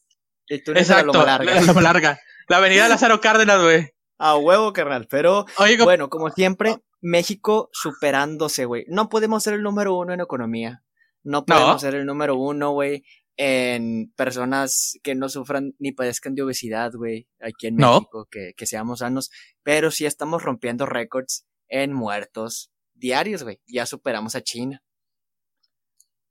El 0.47 0.63
túnel 0.63 0.81
Exacto, 0.81 1.11
la 1.13 1.37
larga. 1.37 1.61
La, 1.61 1.81
larga. 1.81 2.19
La 2.47 2.57
avenida 2.57 2.87
Lázaro 2.89 3.19
Cárdenas, 3.19 3.61
güey. 3.61 3.91
A 4.17 4.35
huevo, 4.37 4.73
carnal. 4.73 5.07
Pero, 5.09 5.45
bueno, 5.83 6.09
como 6.09 6.29
siempre, 6.31 6.77
México 7.01 7.69
superándose, 7.73 8.65
güey. 8.65 8.85
No 8.87 9.09
podemos 9.09 9.43
ser 9.43 9.53
el 9.53 9.63
número 9.63 9.95
uno 9.95 10.13
en 10.13 10.21
economía. 10.21 10.81
No 11.23 11.45
podemos 11.45 11.81
ser 11.81 11.93
el 11.93 12.05
número 12.05 12.35
uno, 12.35 12.71
güey, 12.71 13.03
en 13.35 14.13
personas 14.15 14.93
que 15.03 15.13
no 15.13 15.27
sufran 15.27 15.73
ni 15.77 15.91
padezcan 15.91 16.35
de 16.35 16.43
obesidad, 16.43 16.93
güey, 16.93 17.27
aquí 17.41 17.67
en 17.67 17.75
México, 17.75 18.27
que, 18.31 18.53
que, 18.55 18.65
seamos 18.65 18.99
sanos, 18.99 19.29
pero 19.61 19.91
sí 19.91 20.05
estamos 20.05 20.41
rompiendo 20.41 20.85
récords 20.85 21.45
en 21.67 21.91
muertos 21.91 22.71
diarios, 22.93 23.43
güey. 23.43 23.59
Ya 23.67 23.85
superamos 23.85 24.35
a 24.35 24.41
China. 24.41 24.81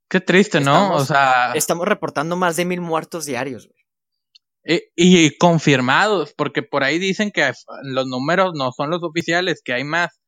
Qué 0.09 0.21
triste, 0.21 0.61
¿no? 0.61 0.93
o 0.95 1.05
sea. 1.05 1.51
Estamos 1.53 1.87
reportando 1.87 2.35
más 2.35 2.55
de 2.55 2.65
mil 2.65 2.81
muertos 2.81 3.25
diarios, 3.25 3.67
güey. 3.67 3.77
Y, 4.95 5.25
y, 5.25 5.37
confirmados, 5.37 6.33
porque 6.35 6.61
por 6.61 6.83
ahí 6.83 6.99
dicen 6.99 7.31
que 7.31 7.53
los 7.83 8.05
números 8.05 8.51
no 8.53 8.71
son 8.73 8.89
los 8.89 9.01
oficiales, 9.01 9.61
que 9.63 9.73
hay 9.73 9.85
más. 9.85 10.19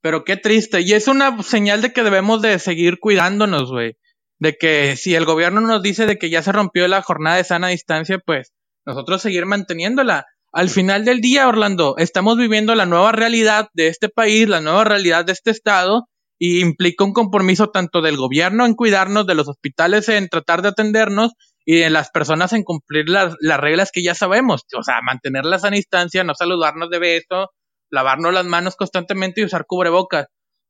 Pero 0.00 0.24
qué 0.24 0.36
triste. 0.38 0.80
Y 0.80 0.92
es 0.94 1.06
una 1.06 1.42
señal 1.42 1.82
de 1.82 1.92
que 1.92 2.02
debemos 2.02 2.40
de 2.40 2.58
seguir 2.58 2.98
cuidándonos, 2.98 3.70
güey 3.70 3.96
de 4.38 4.56
que 4.56 4.96
si 4.96 5.14
el 5.14 5.24
gobierno 5.24 5.60
nos 5.60 5.82
dice 5.82 6.06
de 6.06 6.18
que 6.18 6.30
ya 6.30 6.42
se 6.42 6.52
rompió 6.52 6.88
la 6.88 7.02
jornada 7.02 7.36
de 7.36 7.44
sana 7.44 7.68
distancia, 7.68 8.18
pues 8.24 8.52
nosotros 8.84 9.22
seguir 9.22 9.46
manteniéndola. 9.46 10.26
Al 10.52 10.68
final 10.68 11.04
del 11.04 11.20
día, 11.20 11.48
Orlando, 11.48 11.96
estamos 11.98 12.36
viviendo 12.36 12.74
la 12.74 12.86
nueva 12.86 13.10
realidad 13.10 13.68
de 13.72 13.88
este 13.88 14.08
país, 14.08 14.48
la 14.48 14.60
nueva 14.60 14.84
realidad 14.84 15.24
de 15.24 15.32
este 15.32 15.50
estado, 15.50 16.08
y 16.38 16.60
implica 16.60 17.04
un 17.04 17.12
compromiso 17.12 17.70
tanto 17.70 18.02
del 18.02 18.16
gobierno 18.16 18.66
en 18.66 18.74
cuidarnos, 18.74 19.26
de 19.26 19.34
los 19.34 19.48
hospitales 19.48 20.08
en 20.08 20.28
tratar 20.28 20.62
de 20.62 20.68
atendernos 20.68 21.32
y 21.64 21.76
de 21.76 21.90
las 21.90 22.10
personas 22.10 22.52
en 22.52 22.62
cumplir 22.62 23.08
las, 23.08 23.34
las 23.40 23.58
reglas 23.58 23.90
que 23.92 24.02
ya 24.02 24.14
sabemos. 24.14 24.62
O 24.76 24.82
sea, 24.82 25.00
mantener 25.02 25.44
la 25.44 25.58
sana 25.58 25.76
distancia, 25.76 26.24
no 26.24 26.34
saludarnos 26.34 26.90
de 26.90 26.98
beso, 26.98 27.50
lavarnos 27.90 28.34
las 28.34 28.44
manos 28.44 28.76
constantemente 28.76 29.40
y 29.40 29.44
usar 29.44 29.64
cubrebocas. 29.66 30.26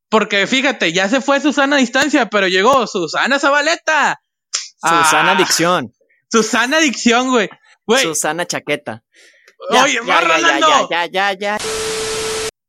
Porque 0.09 0.47
fíjate, 0.47 0.93
ya 0.93 1.09
se 1.09 1.21
fue 1.21 1.41
Susana 1.41 1.77
a 1.77 1.79
distancia, 1.81 2.27
pero 2.27 2.47
llegó 2.47 2.87
Susana 2.87 3.39
Zabaleta. 3.39 4.21
Susana 4.77 5.31
ah, 5.31 5.35
Adicción. 5.35 5.93
Susana 6.31 6.77
Adicción, 6.77 7.31
güey. 7.31 7.49
Susana 8.03 8.47
Chaqueta. 8.47 9.03
Oye, 9.71 9.99
ya, 10.07 10.21
ya, 10.21 10.59
ya, 10.61 10.89
ya, 10.91 11.07
ya, 11.07 11.33
ya, 11.33 11.59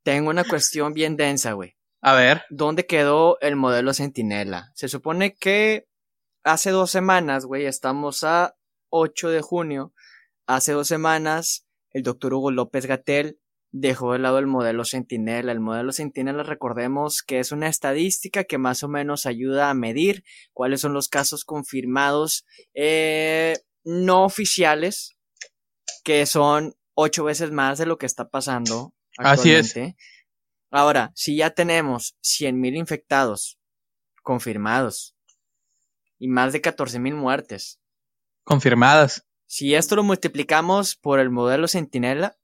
Tengo 0.03 0.29
una 0.29 0.45
cuestión 0.45 0.93
bien 0.93 1.17
densa, 1.17 1.53
güey. 1.53 1.74
A 2.05 2.13
ver. 2.13 2.43
¿Dónde 2.51 2.85
quedó 2.85 3.39
el 3.41 3.55
modelo 3.55 3.91
Centinela? 3.91 4.71
Se 4.75 4.87
supone 4.89 5.33
que 5.33 5.87
hace 6.43 6.69
dos 6.69 6.91
semanas, 6.91 7.45
güey, 7.45 7.65
estamos 7.65 8.23
a 8.23 8.55
8 8.89 9.31
de 9.31 9.41
junio. 9.41 9.91
Hace 10.45 10.73
dos 10.73 10.87
semanas, 10.87 11.65
el 11.89 12.03
doctor 12.03 12.35
Hugo 12.35 12.51
López 12.51 12.85
Gatel 12.85 13.39
dejó 13.71 14.13
de 14.13 14.19
lado 14.19 14.37
el 14.37 14.45
modelo 14.45 14.85
Sentinela. 14.85 15.51
El 15.51 15.61
modelo 15.61 15.91
Sentinela, 15.91 16.43
recordemos 16.43 17.23
que 17.23 17.39
es 17.39 17.51
una 17.51 17.69
estadística 17.69 18.43
que 18.43 18.59
más 18.59 18.83
o 18.83 18.87
menos 18.87 19.25
ayuda 19.25 19.71
a 19.71 19.73
medir 19.73 20.23
cuáles 20.53 20.81
son 20.81 20.93
los 20.93 21.09
casos 21.09 21.43
confirmados 21.43 22.45
eh, 22.75 23.57
no 23.83 24.25
oficiales, 24.25 25.17
que 26.03 26.27
son 26.27 26.75
ocho 26.93 27.23
veces 27.23 27.49
más 27.49 27.79
de 27.79 27.87
lo 27.87 27.97
que 27.97 28.05
está 28.05 28.29
pasando. 28.29 28.93
Actualmente. 29.17 29.57
Así 29.57 29.79
es. 29.79 29.95
Ahora, 30.75 31.13
si 31.15 31.37
ya 31.37 31.51
tenemos 31.51 32.17
100.000 32.21 32.77
infectados 32.77 33.57
confirmados 34.23 35.15
y 36.19 36.27
más 36.27 36.51
de 36.51 36.61
14.000 36.61 37.13
muertes, 37.13 37.79
Confirmadas. 38.45 39.25
Si 39.47 39.73
esto 39.73 39.95
lo 39.95 40.03
multiplicamos 40.03 40.95
por 40.97 41.19
el 41.19 41.31
modelo 41.31 41.67
Centinela, 41.67 42.37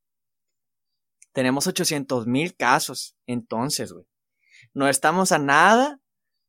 tenemos 1.32 1.68
800 1.68 2.26
mil 2.26 2.56
casos. 2.56 3.16
Entonces, 3.28 3.94
güey, 3.94 4.06
no 4.74 4.88
estamos 4.88 5.32
a 5.32 5.38
nada 5.38 6.00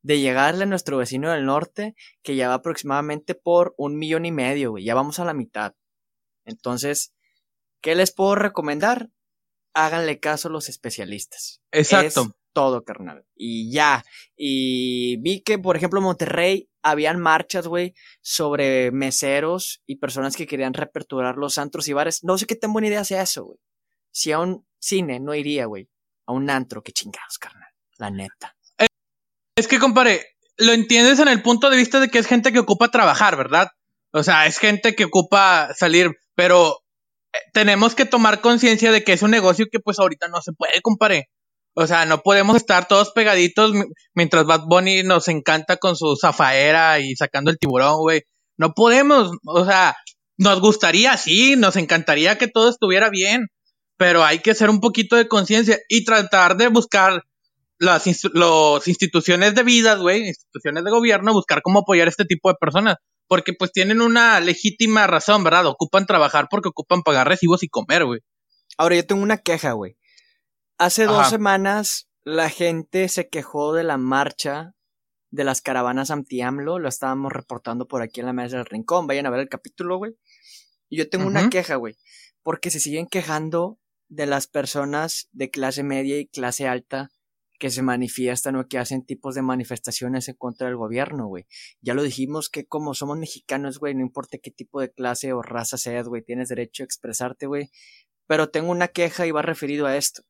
de 0.00 0.20
llegarle 0.20 0.62
a 0.62 0.66
nuestro 0.66 0.96
vecino 0.96 1.30
del 1.30 1.44
norte, 1.44 1.94
que 2.22 2.34
ya 2.34 2.48
va 2.48 2.54
aproximadamente 2.54 3.34
por 3.34 3.74
un 3.76 3.98
millón 3.98 4.24
y 4.24 4.32
medio, 4.32 4.70
güey. 4.70 4.84
Ya 4.84 4.94
vamos 4.94 5.18
a 5.18 5.24
la 5.26 5.34
mitad. 5.34 5.74
Entonces, 6.46 7.12
¿qué 7.82 7.94
les 7.94 8.10
puedo 8.10 8.34
recomendar? 8.34 9.10
Háganle 9.74 10.20
caso 10.20 10.48
a 10.48 10.50
los 10.50 10.68
especialistas. 10.68 11.60
Exacto. 11.72 12.34
todo, 12.52 12.84
carnal. 12.84 13.24
Y 13.34 13.72
ya. 13.72 14.04
Y 14.36 15.16
vi 15.18 15.40
que, 15.40 15.58
por 15.58 15.76
ejemplo, 15.76 16.00
en 16.00 16.04
Monterrey 16.04 16.68
habían 16.82 17.18
marchas, 17.18 17.66
güey, 17.66 17.94
sobre 18.20 18.90
meseros 18.90 19.82
y 19.86 19.96
personas 19.96 20.36
que 20.36 20.46
querían 20.46 20.74
reaperturar 20.74 21.36
los 21.36 21.56
antros 21.56 21.88
y 21.88 21.94
bares. 21.94 22.22
No 22.24 22.36
sé 22.36 22.46
qué 22.46 22.56
tan 22.56 22.72
buena 22.72 22.88
idea 22.88 23.04
sea 23.04 23.22
eso, 23.22 23.44
güey. 23.44 23.58
Si 24.10 24.32
a 24.32 24.40
un 24.40 24.66
cine 24.78 25.20
no 25.20 25.34
iría, 25.34 25.66
güey. 25.66 25.88
A 26.26 26.32
un 26.32 26.50
antro, 26.50 26.82
qué 26.82 26.92
chingados, 26.92 27.38
carnal. 27.38 27.70
La 27.96 28.10
neta. 28.10 28.56
Es 29.56 29.68
que, 29.68 29.78
compare, 29.78 30.26
lo 30.56 30.72
entiendes 30.72 31.18
en 31.18 31.28
el 31.28 31.42
punto 31.42 31.70
de 31.70 31.76
vista 31.76 32.00
de 32.00 32.08
que 32.08 32.18
es 32.18 32.26
gente 32.26 32.52
que 32.52 32.58
ocupa 32.58 32.90
trabajar, 32.90 33.36
¿verdad? 33.36 33.68
O 34.12 34.22
sea, 34.22 34.46
es 34.46 34.58
gente 34.58 34.94
que 34.94 35.04
ocupa 35.04 35.72
salir, 35.74 36.10
pero 36.34 36.81
tenemos 37.52 37.94
que 37.94 38.04
tomar 38.04 38.40
conciencia 38.40 38.92
de 38.92 39.04
que 39.04 39.12
es 39.12 39.22
un 39.22 39.30
negocio 39.30 39.66
que 39.70 39.80
pues 39.80 39.98
ahorita 39.98 40.28
no 40.28 40.40
se 40.42 40.52
puede, 40.52 40.80
compare. 40.82 41.28
O 41.74 41.86
sea, 41.86 42.04
no 42.04 42.22
podemos 42.22 42.56
estar 42.56 42.86
todos 42.86 43.12
pegaditos 43.12 43.72
mientras 44.14 44.44
Bad 44.44 44.64
Bunny 44.66 45.02
nos 45.02 45.28
encanta 45.28 45.78
con 45.78 45.96
su 45.96 46.16
zafaera 46.20 47.00
y 47.00 47.16
sacando 47.16 47.50
el 47.50 47.58
tiburón, 47.58 47.98
güey. 47.98 48.22
No 48.58 48.74
podemos, 48.74 49.30
o 49.44 49.64
sea, 49.64 49.96
nos 50.36 50.60
gustaría, 50.60 51.16
sí, 51.16 51.56
nos 51.56 51.76
encantaría 51.76 52.36
que 52.36 52.48
todo 52.48 52.68
estuviera 52.68 53.08
bien, 53.08 53.48
pero 53.96 54.24
hay 54.24 54.40
que 54.40 54.50
hacer 54.50 54.68
un 54.68 54.80
poquito 54.80 55.16
de 55.16 55.28
conciencia 55.28 55.78
y 55.88 56.04
tratar 56.04 56.56
de 56.56 56.68
buscar 56.68 57.22
las 57.78 58.06
instituciones 58.06 59.54
de 59.54 59.62
vida, 59.62 59.96
güey, 59.96 60.28
instituciones 60.28 60.84
de 60.84 60.90
gobierno, 60.90 61.32
buscar 61.32 61.62
cómo 61.62 61.80
apoyar 61.80 62.06
a 62.06 62.10
este 62.10 62.24
tipo 62.24 62.48
de 62.48 62.54
personas. 62.60 62.96
Porque 63.32 63.54
pues 63.54 63.72
tienen 63.72 64.02
una 64.02 64.40
legítima 64.40 65.06
razón, 65.06 65.42
¿verdad? 65.42 65.64
Ocupan 65.64 66.04
trabajar 66.04 66.48
porque 66.50 66.68
ocupan 66.68 67.00
pagar 67.00 67.26
recibos 67.26 67.62
y 67.62 67.68
comer, 67.70 68.04
güey. 68.04 68.20
Ahora 68.76 68.96
yo 68.96 69.06
tengo 69.06 69.22
una 69.22 69.38
queja, 69.38 69.72
güey. 69.72 69.96
Hace 70.76 71.06
dos 71.06 71.30
semanas 71.30 72.10
la 72.24 72.50
gente 72.50 73.08
se 73.08 73.30
quejó 73.30 73.72
de 73.72 73.84
la 73.84 73.96
marcha 73.96 74.74
de 75.30 75.44
las 75.44 75.62
caravanas 75.62 76.10
anti-AMLO. 76.10 76.78
Lo 76.78 76.90
estábamos 76.90 77.32
reportando 77.32 77.88
por 77.88 78.02
aquí 78.02 78.20
en 78.20 78.26
la 78.26 78.34
mesa 78.34 78.58
del 78.58 78.66
rincón. 78.66 79.06
Vayan 79.06 79.24
a 79.24 79.30
ver 79.30 79.40
el 79.40 79.48
capítulo, 79.48 79.96
güey. 79.96 80.12
Y 80.90 80.98
yo 80.98 81.08
tengo 81.08 81.26
una 81.26 81.48
queja, 81.48 81.76
güey. 81.76 81.96
Porque 82.42 82.70
se 82.70 82.80
siguen 82.80 83.06
quejando 83.06 83.78
de 84.08 84.26
las 84.26 84.46
personas 84.46 85.30
de 85.32 85.48
clase 85.48 85.82
media 85.82 86.18
y 86.18 86.26
clase 86.26 86.68
alta 86.68 87.08
que 87.62 87.70
se 87.70 87.82
manifiestan 87.82 88.56
o 88.56 88.66
que 88.66 88.76
hacen 88.76 89.06
tipos 89.06 89.36
de 89.36 89.42
manifestaciones 89.42 90.26
en 90.26 90.34
contra 90.34 90.66
del 90.66 90.76
gobierno, 90.76 91.28
güey. 91.28 91.46
Ya 91.80 91.94
lo 91.94 92.02
dijimos 92.02 92.50
que 92.50 92.66
como 92.66 92.92
somos 92.92 93.18
mexicanos, 93.18 93.78
güey, 93.78 93.94
no 93.94 94.00
importa 94.00 94.38
qué 94.38 94.50
tipo 94.50 94.80
de 94.80 94.90
clase 94.90 95.32
o 95.32 95.42
raza 95.42 95.78
seas, 95.78 96.08
güey, 96.08 96.24
tienes 96.24 96.48
derecho 96.48 96.82
a 96.82 96.86
expresarte, 96.86 97.46
güey. 97.46 97.70
Pero 98.26 98.50
tengo 98.50 98.72
una 98.72 98.88
queja 98.88 99.28
y 99.28 99.30
va 99.30 99.42
referido 99.42 99.86
a 99.86 99.96
esto. 99.96 100.24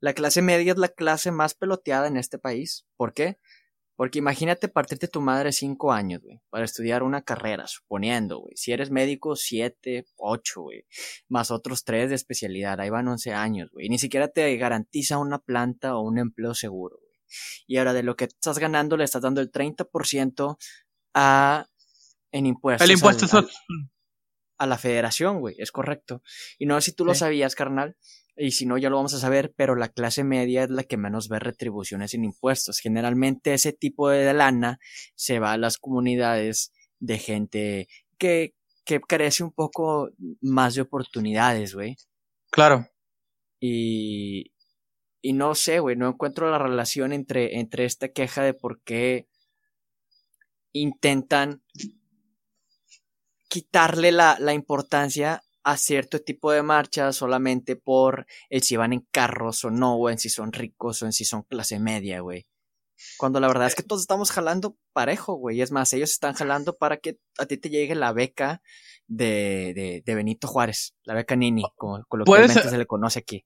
La 0.00 0.14
clase 0.14 0.40
media 0.40 0.72
es 0.72 0.78
la 0.78 0.88
clase 0.88 1.32
más 1.32 1.52
peloteada 1.52 2.06
en 2.06 2.16
este 2.16 2.38
país. 2.38 2.86
¿Por 2.96 3.12
qué? 3.12 3.38
Porque 3.96 4.18
imagínate 4.18 4.68
partirte 4.68 5.08
tu 5.08 5.20
madre 5.20 5.52
cinco 5.52 5.92
años, 5.92 6.22
güey, 6.22 6.40
para 6.50 6.66
estudiar 6.66 7.02
una 7.02 7.22
carrera, 7.22 7.66
suponiendo, 7.66 8.40
güey. 8.40 8.54
Si 8.56 8.70
eres 8.70 8.90
médico, 8.90 9.36
siete, 9.36 10.06
ocho, 10.16 10.62
güey. 10.62 10.84
Más 11.28 11.50
otros 11.50 11.82
tres 11.82 12.10
de 12.10 12.14
especialidad. 12.14 12.78
Ahí 12.78 12.90
van 12.90 13.08
once 13.08 13.32
años, 13.32 13.70
güey. 13.72 13.88
Ni 13.88 13.98
siquiera 13.98 14.28
te 14.28 14.54
garantiza 14.56 15.18
una 15.18 15.38
planta 15.38 15.96
o 15.96 16.02
un 16.02 16.18
empleo 16.18 16.54
seguro, 16.54 16.98
güey. 17.00 17.16
Y 17.66 17.78
ahora 17.78 17.94
de 17.94 18.02
lo 18.02 18.16
que 18.16 18.24
estás 18.24 18.58
ganando 18.58 18.96
le 18.96 19.04
estás 19.04 19.22
dando 19.22 19.40
el 19.40 19.50
30% 19.50 20.58
a 21.14 21.66
en 22.32 22.46
impuestos. 22.46 22.86
El 22.86 22.94
impuesto 22.94 23.26
a 24.58 24.66
la 24.66 24.78
federación, 24.78 25.40
güey, 25.40 25.54
es 25.58 25.72
correcto. 25.72 26.22
Y 26.58 26.66
no 26.66 26.80
sé 26.80 26.90
si 26.90 26.96
tú 26.96 27.04
lo 27.04 27.14
sabías, 27.14 27.54
carnal, 27.54 27.96
y 28.36 28.50
si 28.50 28.66
no, 28.66 28.76
ya 28.76 28.90
lo 28.90 28.96
vamos 28.96 29.14
a 29.14 29.18
saber, 29.18 29.54
pero 29.56 29.76
la 29.76 29.88
clase 29.88 30.22
media 30.22 30.64
es 30.64 30.70
la 30.70 30.84
que 30.84 30.98
menos 30.98 31.28
ve 31.28 31.38
retribuciones 31.38 32.12
en 32.12 32.24
impuestos. 32.24 32.80
Generalmente 32.80 33.54
ese 33.54 33.72
tipo 33.72 34.10
de 34.10 34.32
lana 34.34 34.78
se 35.14 35.38
va 35.38 35.52
a 35.52 35.58
las 35.58 35.78
comunidades 35.78 36.72
de 36.98 37.18
gente 37.18 37.88
que, 38.18 38.54
que 38.84 39.00
carece 39.00 39.42
un 39.42 39.52
poco 39.52 40.10
más 40.42 40.74
de 40.74 40.82
oportunidades, 40.82 41.74
güey. 41.74 41.96
Claro. 42.50 42.86
Y, 43.58 44.52
y 45.22 45.32
no 45.32 45.54
sé, 45.54 45.80
güey, 45.80 45.96
no 45.96 46.08
encuentro 46.08 46.50
la 46.50 46.58
relación 46.58 47.12
entre, 47.12 47.58
entre 47.58 47.86
esta 47.86 48.08
queja 48.08 48.42
de 48.42 48.52
por 48.52 48.82
qué 48.82 49.28
intentan 50.72 51.62
quitarle 53.48 54.12
la, 54.12 54.36
la 54.38 54.52
importancia 54.52 55.42
a 55.66 55.76
cierto 55.76 56.20
tipo 56.20 56.52
de 56.52 56.62
marchas 56.62 57.16
solamente 57.16 57.74
por 57.74 58.24
el 58.50 58.62
si 58.62 58.76
van 58.76 58.92
en 58.92 59.00
carros 59.10 59.64
o 59.64 59.70
no, 59.72 59.96
o 59.96 60.08
en 60.08 60.16
si 60.16 60.28
son 60.28 60.52
ricos 60.52 61.02
o 61.02 61.06
en 61.06 61.12
si 61.12 61.24
son 61.24 61.42
clase 61.42 61.80
media, 61.80 62.20
güey. 62.20 62.46
Cuando 63.18 63.40
la 63.40 63.48
verdad 63.48 63.66
es 63.66 63.74
que 63.74 63.82
todos 63.82 64.00
estamos 64.00 64.30
jalando 64.30 64.76
parejo, 64.92 65.34
güey. 65.34 65.60
Es 65.60 65.72
más, 65.72 65.92
ellos 65.92 66.12
están 66.12 66.34
jalando 66.34 66.76
para 66.76 66.98
que 66.98 67.18
a 67.38 67.46
ti 67.46 67.56
te 67.56 67.68
llegue 67.68 67.96
la 67.96 68.12
beca 68.12 68.62
de, 69.08 69.72
de, 69.74 70.02
de 70.06 70.14
Benito 70.14 70.46
Juárez, 70.46 70.94
la 71.02 71.14
beca 71.14 71.34
Nini, 71.34 71.64
como 71.74 72.00
coloquialmente 72.04 72.70
se 72.70 72.78
le 72.78 72.86
conoce 72.86 73.18
aquí. 73.18 73.44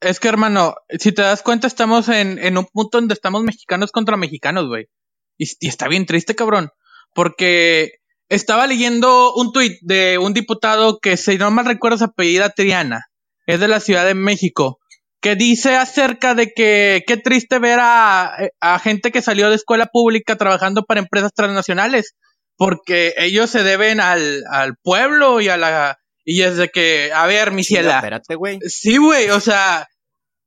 Es 0.00 0.20
que, 0.20 0.28
hermano, 0.28 0.76
si 0.88 1.12
te 1.12 1.20
das 1.20 1.42
cuenta, 1.42 1.66
estamos 1.66 2.08
en, 2.08 2.38
en 2.38 2.56
un 2.56 2.64
punto 2.64 2.96
donde 2.96 3.12
estamos 3.12 3.42
mexicanos 3.42 3.92
contra 3.92 4.16
mexicanos, 4.16 4.68
güey. 4.68 4.88
Y, 5.36 5.44
y, 5.60 5.68
está 5.68 5.86
bien 5.86 6.06
triste, 6.06 6.34
cabrón. 6.34 6.70
Porque 7.14 8.00
estaba 8.28 8.66
leyendo 8.66 9.34
un 9.34 9.52
tuit 9.52 9.78
de 9.82 10.18
un 10.18 10.32
diputado 10.32 10.98
que, 11.00 11.16
si 11.16 11.38
no 11.38 11.50
mal 11.50 11.66
recuerdo, 11.66 11.98
su 11.98 12.04
apellida 12.04 12.50
Triana. 12.50 13.06
Es 13.46 13.60
de 13.60 13.68
la 13.68 13.80
Ciudad 13.80 14.06
de 14.06 14.14
México. 14.14 14.78
Que 15.20 15.36
dice 15.36 15.76
acerca 15.76 16.34
de 16.34 16.52
que 16.52 17.04
qué 17.06 17.16
triste 17.16 17.58
ver 17.58 17.78
a, 17.80 18.36
a 18.60 18.78
gente 18.78 19.12
que 19.12 19.22
salió 19.22 19.50
de 19.50 19.56
escuela 19.56 19.86
pública 19.86 20.36
trabajando 20.36 20.84
para 20.84 21.00
empresas 21.00 21.32
transnacionales. 21.34 22.14
Porque 22.56 23.14
ellos 23.18 23.50
se 23.50 23.62
deben 23.62 24.00
al, 24.00 24.42
al 24.50 24.76
pueblo 24.82 25.40
y 25.40 25.48
a 25.48 25.56
la. 25.56 25.98
Y 26.24 26.42
es 26.42 26.56
de 26.56 26.68
que, 26.68 27.10
a 27.14 27.26
ver, 27.26 27.50
mi 27.50 27.64
ciela. 27.64 27.96
Espérate, 27.96 28.34
güey. 28.36 28.58
Sí, 28.66 28.96
güey, 28.96 29.30
o 29.30 29.40
sea, 29.40 29.88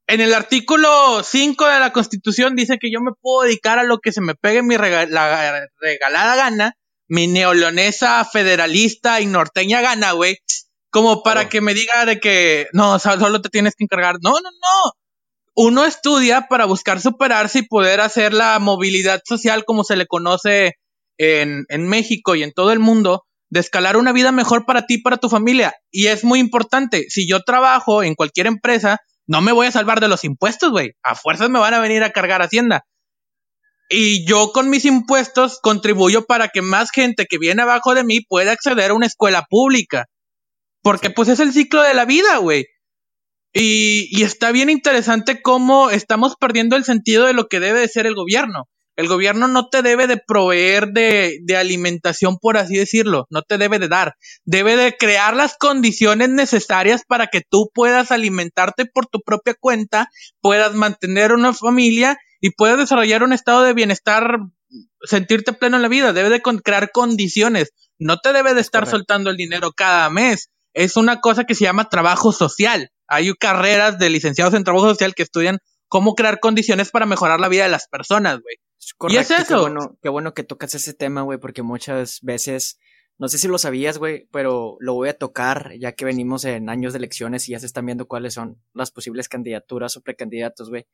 en 0.08 0.22
el 0.22 0.34
artículo 0.34 1.24
5 1.24 1.67
de 1.67 1.79
la 1.79 1.91
Constitución 1.91 2.55
dice 2.55 2.77
que 2.79 2.91
yo 2.91 3.01
me 3.01 3.12
puedo 3.20 3.44
dedicar 3.44 3.79
a 3.79 3.84
lo 3.84 4.00
que 4.00 4.12
se 4.12 4.22
me 4.22 4.36
pegue 4.36 4.62
mi 4.62 4.77
la 4.77 5.67
regalada 5.82 6.36
gana 6.36 6.75
mi 7.08 7.28
neolonesa 7.28 8.24
federalista 8.26 9.22
y 9.22 9.26
norteña 9.26 9.82
gana, 9.82 10.14
güey, 10.14 10.38
como 10.90 11.24
para 11.24 11.44
oh. 11.44 11.50
que 11.50 11.62
me 11.62 11.74
diga 11.74 12.06
de 12.06 12.20
que 12.20 12.68
no, 12.74 13.00
solo 13.00 13.42
te 13.42 13.50
tienes 13.50 13.76
que 13.76 13.84
encargar. 13.84 14.16
No, 14.22 14.32
no, 14.32 14.50
no. 14.50 14.92
Uno 15.56 15.86
estudia 15.86 16.48
para 16.50 16.66
buscar 16.66 17.00
superarse 17.00 17.60
y 17.60 17.68
poder 17.68 18.02
hacer 18.02 18.34
la 18.34 18.60
movilidad 18.60 19.22
social 19.26 19.64
como 19.66 19.84
se 19.84 19.96
le 19.96 20.06
conoce 20.06 20.74
en, 21.18 21.66
en 21.70 21.88
México 21.88 22.36
y 22.36 22.44
en 22.44 22.52
todo 22.52 22.74
el 22.74 22.80
mundo, 22.80 23.24
de 23.50 23.62
escalar 23.62 23.96
una 23.96 24.12
vida 24.12 24.32
mejor 24.32 24.66
para 24.66 24.86
ti 24.86 24.96
y 24.96 25.02
para 25.02 25.18
tu 25.18 25.30
familia. 25.30 25.74
Y 25.92 26.08
es 26.08 26.24
muy 26.24 26.40
importante. 26.40 27.06
Si 27.10 27.28
yo 27.28 27.42
trabajo 27.42 28.04
en 28.04 28.16
cualquier 28.16 28.48
empresa, 28.48 28.98
no 29.28 29.42
me 29.42 29.52
voy 29.52 29.68
a 29.68 29.72
salvar 29.72 30.02
de 30.02 30.08
los 30.08 30.24
impuestos, 30.24 30.72
güey. 30.72 30.92
A 31.04 31.16
fuerzas 31.16 31.50
me 31.50 31.60
van 31.60 31.74
a 31.74 31.80
venir 31.80 32.04
a 32.04 32.12
cargar 32.12 32.42
Hacienda. 32.42 32.84
Y 33.89 34.25
yo 34.25 34.51
con 34.51 34.70
mis 34.70 34.86
impuestos 34.86 35.60
contribuyo 35.62 36.25
para 36.25 36.48
que 36.50 36.62
más 36.62 36.89
gente 36.92 37.25
que 37.25 37.38
viene 37.38 37.62
abajo 37.62 37.94
de 37.94 38.04
mí 38.04 38.22
pueda 38.22 38.51
acceder 38.51 38.92
a 38.92 38.94
una 38.96 39.06
escuela 39.06 39.46
pública. 39.50 40.06
Porque 40.82 41.10
pues 41.10 41.30
es 41.30 41.39
el 41.39 41.54
ciclo 41.54 41.82
de 41.82 41.94
la 41.94 42.06
vida, 42.06 42.38
güey. 42.38 42.65
Y, 43.54 44.10
y, 44.12 44.24
está 44.24 44.51
bien 44.51 44.70
interesante 44.70 45.42
cómo 45.42 45.89
estamos 45.89 46.36
perdiendo 46.36 46.75
el 46.75 46.84
sentido 46.84 47.25
de 47.25 47.34
lo 47.34 47.48
que 47.48 47.62
debe 47.62 47.80
de 47.80 47.88
ser 47.88 48.06
el 48.06 48.13
gobierno. 48.13 48.68
El 48.98 49.08
gobierno 49.08 49.48
no 49.48 49.68
te 49.70 49.82
debe 49.82 50.08
de 50.08 50.18
proveer 50.18 50.88
de, 50.88 51.39
de 51.42 51.58
alimentación, 51.58 52.38
por 52.38 52.58
así 52.58 52.75
decirlo, 52.75 53.27
no 53.30 53.42
te 53.42 53.58
debe 53.58 53.80
de 53.80 53.88
dar. 53.88 54.15
Debe 54.46 54.75
de 54.75 54.96
crear 54.98 55.36
las 55.36 55.56
condiciones 55.58 56.30
necesarias 56.30 57.04
para 57.08 57.27
que 57.27 57.42
tú 57.48 57.70
puedas 57.74 58.12
alimentarte 58.12 58.86
por 58.86 59.06
tu 59.06 59.22
propia 59.22 59.54
cuenta, 59.60 60.10
puedas 60.42 60.74
mantener 60.74 61.34
una 61.34 61.54
familia 61.54 62.18
y 62.46 62.52
puedes 62.52 62.78
desarrollar 62.78 63.24
un 63.24 63.34
estado 63.34 63.64
de 63.64 63.74
bienestar, 63.74 64.38
sentirte 65.02 65.52
pleno 65.52 65.78
en 65.78 65.82
la 65.82 65.88
vida, 65.88 66.14
debe 66.14 66.30
de 66.30 66.44
crear 66.44 66.92
condiciones, 66.92 67.74
no 67.98 68.20
te 68.20 68.34
debe 68.34 68.54
de 68.54 68.62
estar 68.62 68.86
soltando 68.86 69.32
el 69.32 69.36
dinero 69.36 69.72
cada 69.72 70.12
mes, 70.12 70.52
es 70.75 70.96
una 70.96 71.22
cosa 71.22 71.46
que 71.46 71.56
se 71.56 71.64
llama 71.64 71.90
trabajo 71.90 72.32
social. 72.32 72.92
Hay 73.08 73.34
carreras 73.34 73.98
de 73.98 74.12
licenciados 74.12 74.54
en 74.54 74.64
trabajo 74.64 74.88
social 74.90 75.16
que 75.16 75.24
estudian 75.24 75.58
cómo 75.88 76.14
crear 76.14 76.40
condiciones 76.40 76.92
para 76.92 77.08
mejorar 77.08 77.40
la 77.40 77.50
vida 77.50 77.64
de 77.64 77.70
las 77.70 77.88
personas, 77.88 78.40
güey. 78.42 78.58
y 79.12 79.18
es 79.18 79.32
eso. 79.32 79.46
Qué 79.48 79.62
bueno, 79.62 79.98
qué 80.04 80.10
bueno 80.10 80.36
que 80.36 80.44
tocas 80.44 80.75
ese 80.75 80.94
tema, 80.94 81.24
güey, 81.24 81.40
porque 81.40 81.64
muchas 81.64 82.20
veces 82.22 82.78
No 83.18 83.28
sé 83.28 83.40
si 83.40 83.48
lo 83.48 83.58
sabías, 83.58 83.98
güey, 83.98 84.28
pero 84.32 84.78
lo 84.82 84.94
voy 84.94 85.10
a 85.10 85.18
tocar 85.18 85.72
ya 85.80 85.94
que 85.94 86.06
venimos 86.06 86.46
en 86.46 86.70
años 86.70 86.94
de 86.94 86.98
elecciones 86.98 87.50
y 87.50 87.54
ya 87.54 87.60
se 87.60 87.66
están 87.66 87.88
viendo 87.88 88.08
cuáles 88.08 88.36
son 88.36 88.62
las 88.75 88.92
posibles 88.92 89.30
candidaturas 89.30 89.98
o 89.98 90.02
precandidatos, 90.02 90.70
güey. 90.70 90.86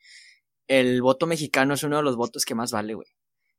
El 0.68 1.02
voto 1.02 1.28
mexicano 1.28 1.74
es 1.74 1.84
uno 1.84 1.98
de 1.98 2.04
los 2.04 2.16
votos 2.16 2.46
que 2.46 2.56
más 2.56 2.72
vale, 2.72 2.94
güey. 2.94 3.08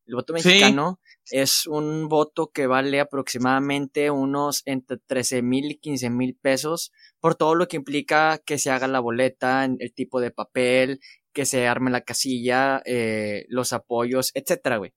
El 0.07 0.17
voto 0.17 0.33
mexicano 0.33 1.01
es 1.31 1.67
un 1.67 2.09
voto 2.09 2.51
que 2.51 2.67
vale 2.67 2.99
aproximadamente 3.01 4.11
unos 4.11 4.63
entre 4.67 4.99
13 4.99 5.43
mil 5.43 5.71
y 5.71 5.79
15 5.79 6.11
mil 6.11 6.37
pesos 6.37 6.93
por 7.21 7.37
todo 7.37 7.55
lo 7.55 7.69
que 7.69 7.77
implica 7.77 8.39
que 8.45 8.59
se 8.59 8.71
haga 8.71 8.89
la 8.89 9.01
boleta, 9.01 9.65
el 9.65 9.95
tipo 9.95 10.21
de 10.21 10.33
papel, 10.33 11.01
que 11.33 11.47
se 11.47 11.69
arme 11.69 11.91
la 11.91 12.03
casilla, 12.03 12.83
eh, 12.85 13.47
los 13.49 13.73
apoyos, 13.73 14.33
etcétera, 14.35 14.79
güey. 14.79 14.93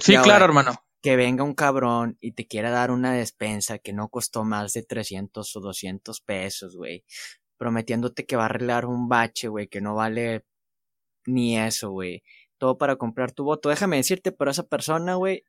Sí, 0.00 0.16
claro, 0.16 0.46
hermano. 0.46 0.74
Que 1.02 1.16
venga 1.16 1.44
un 1.44 1.54
cabrón 1.54 2.16
y 2.18 2.32
te 2.32 2.46
quiera 2.46 2.70
dar 2.70 2.90
una 2.90 3.12
despensa 3.12 3.78
que 3.78 3.92
no 3.92 4.08
costó 4.08 4.42
más 4.42 4.72
de 4.72 4.82
300 4.82 5.54
o 5.54 5.60
200 5.60 6.20
pesos, 6.22 6.76
güey. 6.76 7.04
Prometiéndote 7.58 8.24
que 8.24 8.36
va 8.36 8.44
a 8.44 8.46
arreglar 8.46 8.86
un 8.86 9.06
bache, 9.06 9.48
güey, 9.48 9.68
que 9.68 9.82
no 9.82 9.94
vale 9.94 10.46
ni 11.26 11.58
eso, 11.58 11.90
güey 11.90 12.22
todo 12.58 12.78
para 12.78 12.96
comprar 12.96 13.32
tu 13.32 13.44
voto. 13.44 13.68
Déjame 13.68 13.96
decirte, 13.96 14.32
pero 14.32 14.50
esa 14.50 14.66
persona, 14.66 15.16
güey, 15.16 15.44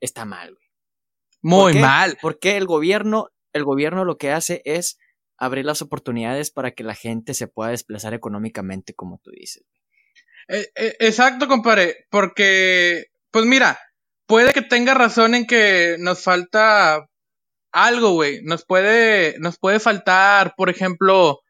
está 0.00 0.24
mal, 0.24 0.54
güey. 0.54 0.66
Muy 1.42 1.74
mal. 1.74 2.16
Porque 2.22 2.56
el 2.56 2.64
gobierno, 2.64 3.28
el 3.52 3.64
gobierno 3.64 4.06
lo 4.06 4.16
que 4.16 4.30
hace 4.30 4.62
es 4.64 4.98
abrir 5.36 5.66
las 5.66 5.82
oportunidades 5.82 6.50
para 6.50 6.70
que 6.70 6.84
la 6.84 6.94
gente 6.94 7.34
se 7.34 7.48
pueda 7.48 7.70
desplazar 7.70 8.14
económicamente, 8.14 8.94
como 8.94 9.18
tú 9.18 9.32
dices. 9.32 9.64
Eh, 10.48 10.70
eh, 10.76 10.96
exacto, 11.00 11.48
compadre, 11.48 12.06
porque, 12.10 13.06
pues 13.30 13.44
mira, 13.44 13.78
puede 14.26 14.52
que 14.52 14.62
tenga 14.62 14.94
razón 14.94 15.34
en 15.34 15.46
que 15.46 15.96
nos 15.98 16.22
falta 16.22 17.10
algo, 17.72 18.12
güey. 18.12 18.40
Nos 18.44 18.64
puede, 18.64 19.38
nos 19.40 19.58
puede 19.58 19.78
faltar, 19.80 20.54
por 20.56 20.70
ejemplo, 20.70 21.43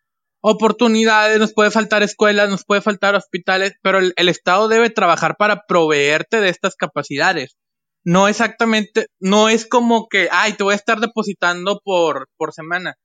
oportunidades, 0.46 1.38
nos 1.38 1.54
puede 1.54 1.70
faltar 1.70 2.02
escuelas, 2.02 2.50
nos 2.50 2.66
puede 2.66 2.82
faltar 2.82 3.14
hospitales, 3.14 3.72
pero 3.80 3.98
el, 3.98 4.28
Estado 4.28 4.68
debe 4.68 4.90
trabajar 4.90 5.36
para 5.38 5.64
proveerte 5.66 6.42
de 6.42 6.50
estas 6.50 6.76
capacidades. 6.76 7.56
No 8.04 8.28
exactamente, 8.28 9.06
no 9.18 9.48
es 9.48 9.66
como 9.66 10.06
que, 10.06 10.28
ay, 10.30 10.52
te 10.52 10.62
voy 10.62 10.74
a 10.74 10.76
estar 10.76 11.00
depositando 11.00 11.80
por, 11.82 12.28
por 12.36 12.52
semana. 12.52 12.96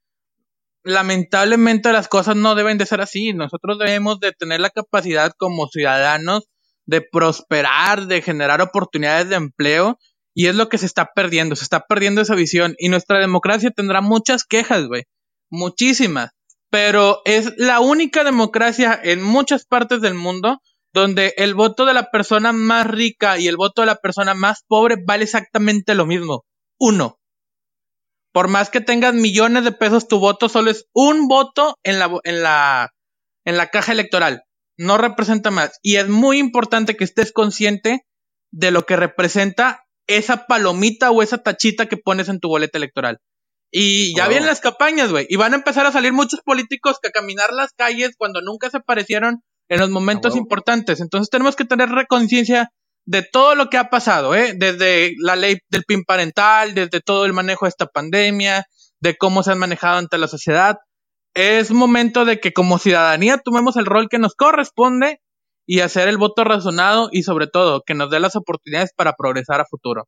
Lamentablemente 0.84 1.94
las 1.94 2.10
cosas 2.10 2.36
no 2.36 2.56
deben 2.56 2.78
de 2.78 2.86
ser 2.86 3.00
así. 3.00 3.32
Nosotros 3.32 3.80
debemos 3.80 4.20
de 4.20 4.34
tener 4.34 4.60
la 4.60 4.70
capacidad 4.70 5.32
como 5.38 5.68
ciudadanos 5.68 6.50
de 6.88 7.02
prosperar, 7.10 8.08
de 8.08 8.22
generar 8.22 8.62
oportunidades 8.62 9.30
de 9.30 9.38
empleo 9.38 9.98
y 10.34 10.48
es 10.48 10.56
lo 10.56 10.68
que 10.68 10.78
se 10.78 10.88
está 10.88 11.12
perdiendo, 11.16 11.56
se 11.56 11.64
está 11.64 11.86
perdiendo 11.88 12.20
esa 12.20 12.36
visión 12.36 12.76
y 12.80 12.90
nuestra 12.90 13.20
democracia 13.20 13.72
tendrá 13.72 14.02
muchas 14.02 14.44
quejas, 14.44 14.88
güey, 14.88 15.04
muchísimas 15.50 16.32
pero 16.70 17.22
es 17.26 17.54
la 17.58 17.80
única 17.80 18.24
democracia 18.24 19.00
en 19.02 19.22
muchas 19.22 19.66
partes 19.66 20.02
del 20.02 20.14
mundo 20.14 20.60
donde 20.94 21.34
el 21.38 21.54
voto 21.54 21.86
de 21.86 21.94
la 21.94 22.10
persona 22.12 22.52
más 22.52 22.88
rica 22.88 23.38
y 23.38 23.48
el 23.48 23.58
voto 23.58 23.82
de 23.82 23.88
la 23.88 23.96
persona 23.96 24.34
más 24.34 24.64
pobre 24.68 24.96
vale 25.06 25.24
exactamente 25.24 25.96
lo 25.96 26.06
mismo. 26.06 26.46
Uno. 26.80 27.20
Por 28.32 28.48
más 28.48 28.70
que 28.70 28.82
tengas 28.82 29.14
millones 29.14 29.64
de 29.64 29.72
pesos, 29.72 30.08
tu 30.08 30.20
voto 30.20 30.50
solo 30.50 30.72
es 30.72 30.86
un 30.94 31.28
voto 31.28 31.76
en 31.84 32.00
la, 32.00 32.12
en 32.24 32.44
la, 32.44 32.90
en 33.46 33.58
la 33.58 33.68
caja 33.68 33.92
electoral. 33.92 34.44
No 34.78 34.98
representa 34.98 35.52
más. 35.52 35.78
Y 35.82 35.98
es 35.98 36.08
muy 36.08 36.38
importante 36.38 36.96
que 36.96 37.04
estés 37.04 37.32
consciente 37.32 38.06
de 38.52 38.72
lo 38.72 38.86
que 38.86 38.96
representa 38.96 39.84
esa 40.08 40.48
palomita 40.48 41.12
o 41.12 41.22
esa 41.22 41.40
tachita 41.40 41.88
que 41.88 41.98
pones 41.98 42.30
en 42.30 42.40
tu 42.40 42.50
boleta 42.50 42.78
electoral. 42.78 43.20
Y 43.72 44.16
ya 44.16 44.28
vienen 44.28 44.48
las 44.48 44.62
campañas, 44.62 45.12
güey. 45.12 45.28
Y 45.30 45.36
van 45.36 45.54
a 45.54 45.58
empezar 45.58 45.86
a 45.86 45.92
salir 45.92 46.12
muchos 46.14 46.42
políticos 46.42 46.98
que 47.02 47.10
a 47.10 47.12
caminar 47.12 47.54
las 47.54 47.72
calles 47.74 48.16
cuando 48.18 48.42
nunca 48.42 48.70
se 48.70 48.78
aparecieron 48.78 49.44
en 49.70 49.80
los 49.80 49.90
momentos 49.90 50.36
importantes. 50.36 51.02
Entonces 51.02 51.30
tenemos 51.30 51.56
que 51.56 51.66
tener 51.66 51.90
reconciencia 51.90 52.72
de 53.06 53.24
todo 53.24 53.56
lo 53.56 53.70
que 53.70 53.78
ha 53.78 53.90
pasado, 53.90 54.36
¿eh? 54.36 54.54
Desde 54.56 55.14
la 55.20 55.36
ley 55.36 55.58
del 55.70 55.84
PIN 55.84 56.04
parental, 56.04 56.74
desde 56.74 57.00
todo 57.00 57.26
el 57.26 57.34
manejo 57.34 57.66
de 57.66 57.70
esta 57.70 57.86
pandemia, 57.86 58.66
de 59.02 59.18
cómo 59.18 59.44
se 59.44 59.52
han 59.52 59.60
manejado 59.60 59.98
ante 59.98 60.18
la 60.18 60.28
sociedad. 60.28 60.78
Es 61.36 61.72
momento 61.72 62.26
de 62.26 62.40
que 62.40 62.54
como 62.54 62.80
ciudadanía 62.80 63.38
tomemos 63.38 63.78
el 63.78 63.86
rol 63.86 64.10
que 64.10 64.20
nos 64.20 64.36
corresponde 64.36 65.22
y 65.68 65.82
hacer 65.82 66.08
el 66.08 66.18
voto 66.18 66.44
razonado 66.44 67.10
y 67.12 67.24
sobre 67.24 67.48
todo 67.48 67.84
que 67.86 67.94
nos 67.94 68.10
dé 68.10 68.20
las 68.20 68.36
oportunidades 68.36 68.92
para 68.96 69.14
progresar 69.14 69.62
a 69.62 69.66
futuro. 69.66 70.08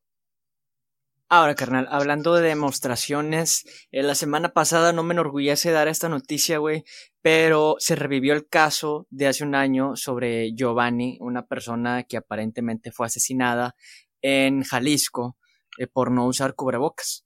Ahora, 1.34 1.54
carnal, 1.54 1.88
hablando 1.90 2.34
de 2.34 2.46
demostraciones, 2.46 3.64
eh, 3.90 4.02
la 4.02 4.14
semana 4.14 4.52
pasada 4.52 4.92
no 4.92 5.02
me 5.02 5.14
enorgullece 5.14 5.70
dar 5.70 5.88
esta 5.88 6.10
noticia, 6.10 6.58
güey, 6.58 6.84
pero 7.22 7.76
se 7.78 7.96
revivió 7.96 8.34
el 8.34 8.46
caso 8.46 9.06
de 9.08 9.28
hace 9.28 9.42
un 9.42 9.54
año 9.54 9.96
sobre 9.96 10.52
Giovanni, 10.54 11.16
una 11.22 11.46
persona 11.46 12.02
que 12.02 12.18
aparentemente 12.18 12.92
fue 12.92 13.06
asesinada 13.06 13.74
en 14.20 14.62
Jalisco 14.62 15.38
eh, 15.78 15.86
por 15.86 16.10
no 16.10 16.26
usar 16.26 16.54
cubrebocas. 16.54 17.24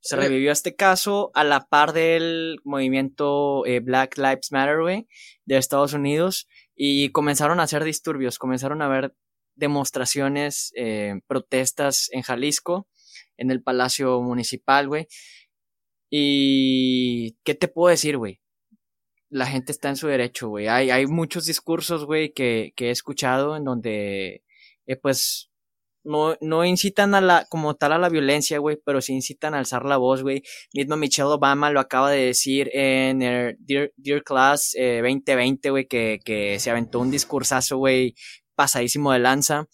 Se 0.00 0.14
eh. 0.14 0.20
revivió 0.20 0.52
este 0.52 0.76
caso 0.76 1.32
a 1.34 1.42
la 1.42 1.66
par 1.66 1.94
del 1.94 2.60
movimiento 2.62 3.64
Black 3.82 4.18
Lives 4.18 4.52
Matter, 4.52 4.82
güey, 4.82 5.08
de 5.46 5.56
Estados 5.56 5.94
Unidos, 5.94 6.46
y 6.76 7.10
comenzaron 7.10 7.58
a 7.58 7.64
hacer 7.64 7.82
disturbios, 7.82 8.38
comenzaron 8.38 8.82
a 8.82 8.84
haber 8.84 9.16
demostraciones, 9.56 10.72
protestas 11.26 12.08
en 12.12 12.22
Jalisco 12.22 12.86
en 13.36 13.50
el 13.50 13.62
Palacio 13.62 14.20
Municipal, 14.22 14.88
güey. 14.88 15.06
Y, 16.10 17.38
¿qué 17.44 17.54
te 17.54 17.68
puedo 17.68 17.90
decir, 17.90 18.18
güey? 18.18 18.40
La 19.30 19.46
gente 19.46 19.72
está 19.72 19.88
en 19.88 19.96
su 19.96 20.08
derecho, 20.08 20.48
güey. 20.48 20.68
Hay, 20.68 20.90
hay 20.90 21.06
muchos 21.06 21.46
discursos, 21.46 22.04
güey, 22.04 22.32
que, 22.34 22.72
que 22.76 22.88
he 22.88 22.90
escuchado 22.90 23.56
en 23.56 23.64
donde, 23.64 24.44
eh, 24.86 24.96
pues, 24.96 25.50
no, 26.04 26.36
no 26.40 26.64
incitan 26.64 27.14
a 27.14 27.20
la, 27.20 27.46
como 27.48 27.74
tal 27.76 27.92
a 27.92 27.98
la 27.98 28.08
violencia, 28.08 28.58
güey, 28.58 28.78
pero 28.84 29.00
sí 29.00 29.14
incitan 29.14 29.54
a 29.54 29.58
alzar 29.58 29.84
la 29.84 29.96
voz, 29.96 30.22
güey. 30.22 30.42
Mismo 30.74 30.96
Michelle 30.96 31.28
Obama 31.28 31.70
lo 31.70 31.80
acaba 31.80 32.10
de 32.10 32.26
decir 32.26 32.70
en 32.74 33.22
el 33.22 33.56
Dear, 33.60 33.92
Dear 33.96 34.22
Class 34.22 34.72
2020, 34.76 35.68
eh, 35.68 35.70
güey, 35.70 35.86
que, 35.86 36.20
que 36.24 36.58
se 36.58 36.70
aventó 36.70 37.00
un 37.00 37.10
discursazo, 37.10 37.78
güey, 37.78 38.14
pasadísimo 38.54 39.12
de 39.12 39.20
lanza. 39.20 39.68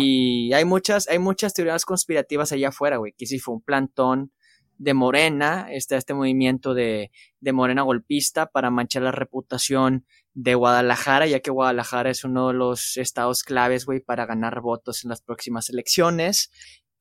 Y 0.00 0.52
hay 0.52 0.64
muchas, 0.64 1.08
hay 1.08 1.18
muchas 1.18 1.54
teorías 1.54 1.84
conspirativas 1.84 2.52
allá 2.52 2.68
afuera, 2.68 2.98
güey, 2.98 3.12
que 3.16 3.26
si 3.26 3.38
fue 3.38 3.54
un 3.54 3.62
plantón 3.62 4.32
de 4.80 4.94
Morena, 4.94 5.68
está 5.70 5.96
este 5.96 6.14
movimiento 6.14 6.72
de, 6.72 7.10
de 7.40 7.52
Morena 7.52 7.82
golpista 7.82 8.46
para 8.46 8.70
manchar 8.70 9.02
la 9.02 9.12
reputación 9.12 10.06
de 10.32 10.54
Guadalajara, 10.54 11.26
ya 11.26 11.40
que 11.40 11.50
Guadalajara 11.50 12.10
es 12.10 12.24
uno 12.24 12.48
de 12.48 12.54
los 12.54 12.96
estados 12.96 13.42
claves, 13.42 13.84
güey, 13.84 14.00
para 14.00 14.24
ganar 14.24 14.62
votos 14.62 15.04
en 15.04 15.10
las 15.10 15.20
próximas 15.20 15.68
elecciones. 15.68 16.50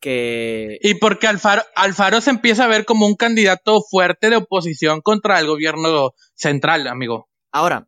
Que... 0.02 0.78
Y 0.82 0.96
porque 0.96 1.28
Alfaro, 1.28 1.63
Alfaro 1.76 2.20
se 2.20 2.32
empieza 2.32 2.65
a 2.65 2.68
ver 2.68 2.84
como 2.84 3.06
un 3.06 3.15
candidato 3.15 3.82
fuerte 3.82 4.30
de 4.30 4.38
oposición 4.38 5.02
contra 5.02 5.39
el 5.39 5.48
gobierno 5.48 6.12
central, 6.36 6.86
amigo. 6.88 7.30
Ahora, 7.52 7.88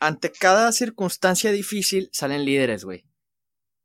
ante 0.00 0.30
cada 0.30 0.70
circunstancia 0.70 1.50
difícil 1.50 2.08
salen 2.12 2.44
líderes, 2.44 2.84
güey. 2.84 3.04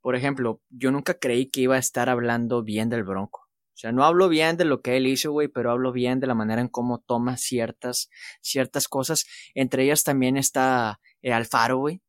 Por 0.01 0.15
ejemplo, 0.15 0.61
yo 0.69 0.91
nunca 0.91 1.15
creí 1.15 1.49
que 1.49 1.61
iba 1.61 1.75
a 1.75 1.79
estar 1.79 2.09
hablando 2.09 2.63
bien 2.63 2.89
del 2.89 3.03
Bronco. 3.03 3.49
O 3.73 3.81
sea, 3.81 3.91
no 3.93 4.03
hablo 4.03 4.27
bien 4.27 4.57
de 4.57 4.65
lo 4.65 4.81
que 4.81 4.97
él 4.97 5.07
hizo, 5.07 5.31
güey, 5.31 5.47
pero 5.47 5.71
hablo 5.71 5.93
bien 5.93 6.19
de 6.19 6.27
la 6.27 6.35
manera 6.35 6.59
en 6.59 6.67
cómo 6.67 6.99
toma 6.99 7.37
ciertas, 7.37 8.09
ciertas 8.41 8.89
cosas. 8.89 9.25
Entre 9.55 9.83
ellas 9.83 10.03
también 10.03 10.35
está 10.35 10.99
eh, 11.21 11.31
Alfaro, 11.31 11.77
güey, 11.77 12.01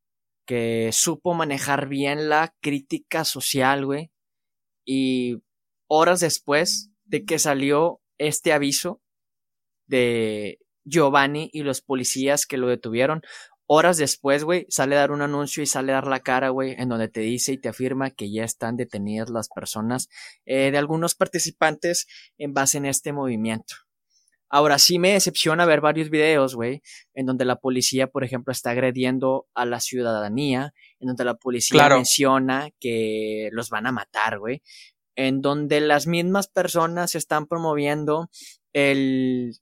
que 0.46 0.90
supo 0.92 1.33
manejar 1.33 1.88
bien 1.88 2.29
la 2.29 2.55
crítica 2.61 3.24
social, 3.24 3.87
güey. 3.87 4.11
Y 4.85 5.42
horas 5.87 6.18
después 6.18 6.90
de 7.05 7.24
que 7.24 7.38
salió 7.38 8.00
este 8.18 8.53
aviso 8.53 9.00
de 9.87 10.59
Giovanni 10.85 11.50
y 11.53 11.62
los 11.62 11.83
policías 11.83 12.46
que 12.46 12.57
lo 12.57 12.66
detuvieron, 12.66 13.22
Horas 13.72 13.98
después, 13.98 14.42
güey, 14.42 14.66
sale 14.68 14.96
a 14.96 14.98
dar 14.98 15.12
un 15.12 15.22
anuncio 15.22 15.62
y 15.62 15.66
sale 15.66 15.92
a 15.92 15.94
dar 15.94 16.09
la 16.09 16.18
cara, 16.18 16.48
güey, 16.48 16.74
en 16.76 16.88
donde 16.88 17.06
te 17.06 17.20
dice 17.20 17.52
y 17.52 17.56
te 17.56 17.68
afirma 17.68 18.11
que 18.11 18.28
ya 18.28 18.42
están 18.42 18.76
detenidas 18.76 19.30
las 19.30 19.48
personas 19.48 20.09
eh, 20.44 20.72
de 20.72 20.76
algunos 20.76 21.14
participantes 21.14 22.09
en 22.37 22.52
base 22.52 22.78
en 22.78 22.87
este 22.87 23.12
movimiento. 23.12 23.76
Ahora 24.48 24.80
sí 24.80 24.98
me 24.98 25.12
decepciona 25.12 25.66
ver 25.66 25.80
varios 25.80 26.11
videos, 26.11 26.56
güey, 26.56 26.83
en 27.14 27.26
donde 27.26 27.44
la 27.44 27.61
policía, 27.61 28.09
por 28.09 28.24
ejemplo, 28.24 28.50
está 28.50 28.70
agrediendo 28.70 29.46
a 29.54 29.64
la 29.66 29.78
ciudadanía, 29.78 30.74
en 30.98 31.06
donde 31.06 31.24
la 31.24 31.35
policía 31.35 31.88
menciona 31.90 32.70
que 32.80 33.50
los 33.52 33.70
van 33.70 33.87
a 33.87 33.92
matar, 33.92 34.40
güey, 34.40 34.62
en 35.14 35.42
donde 35.42 35.80
las 35.80 36.09
mismas 36.09 36.48
personas 36.48 37.14
están 37.14 37.46
promoviendo 37.46 38.30
el 38.72 39.52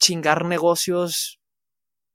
chingar 0.00 0.46
negocios 0.46 1.42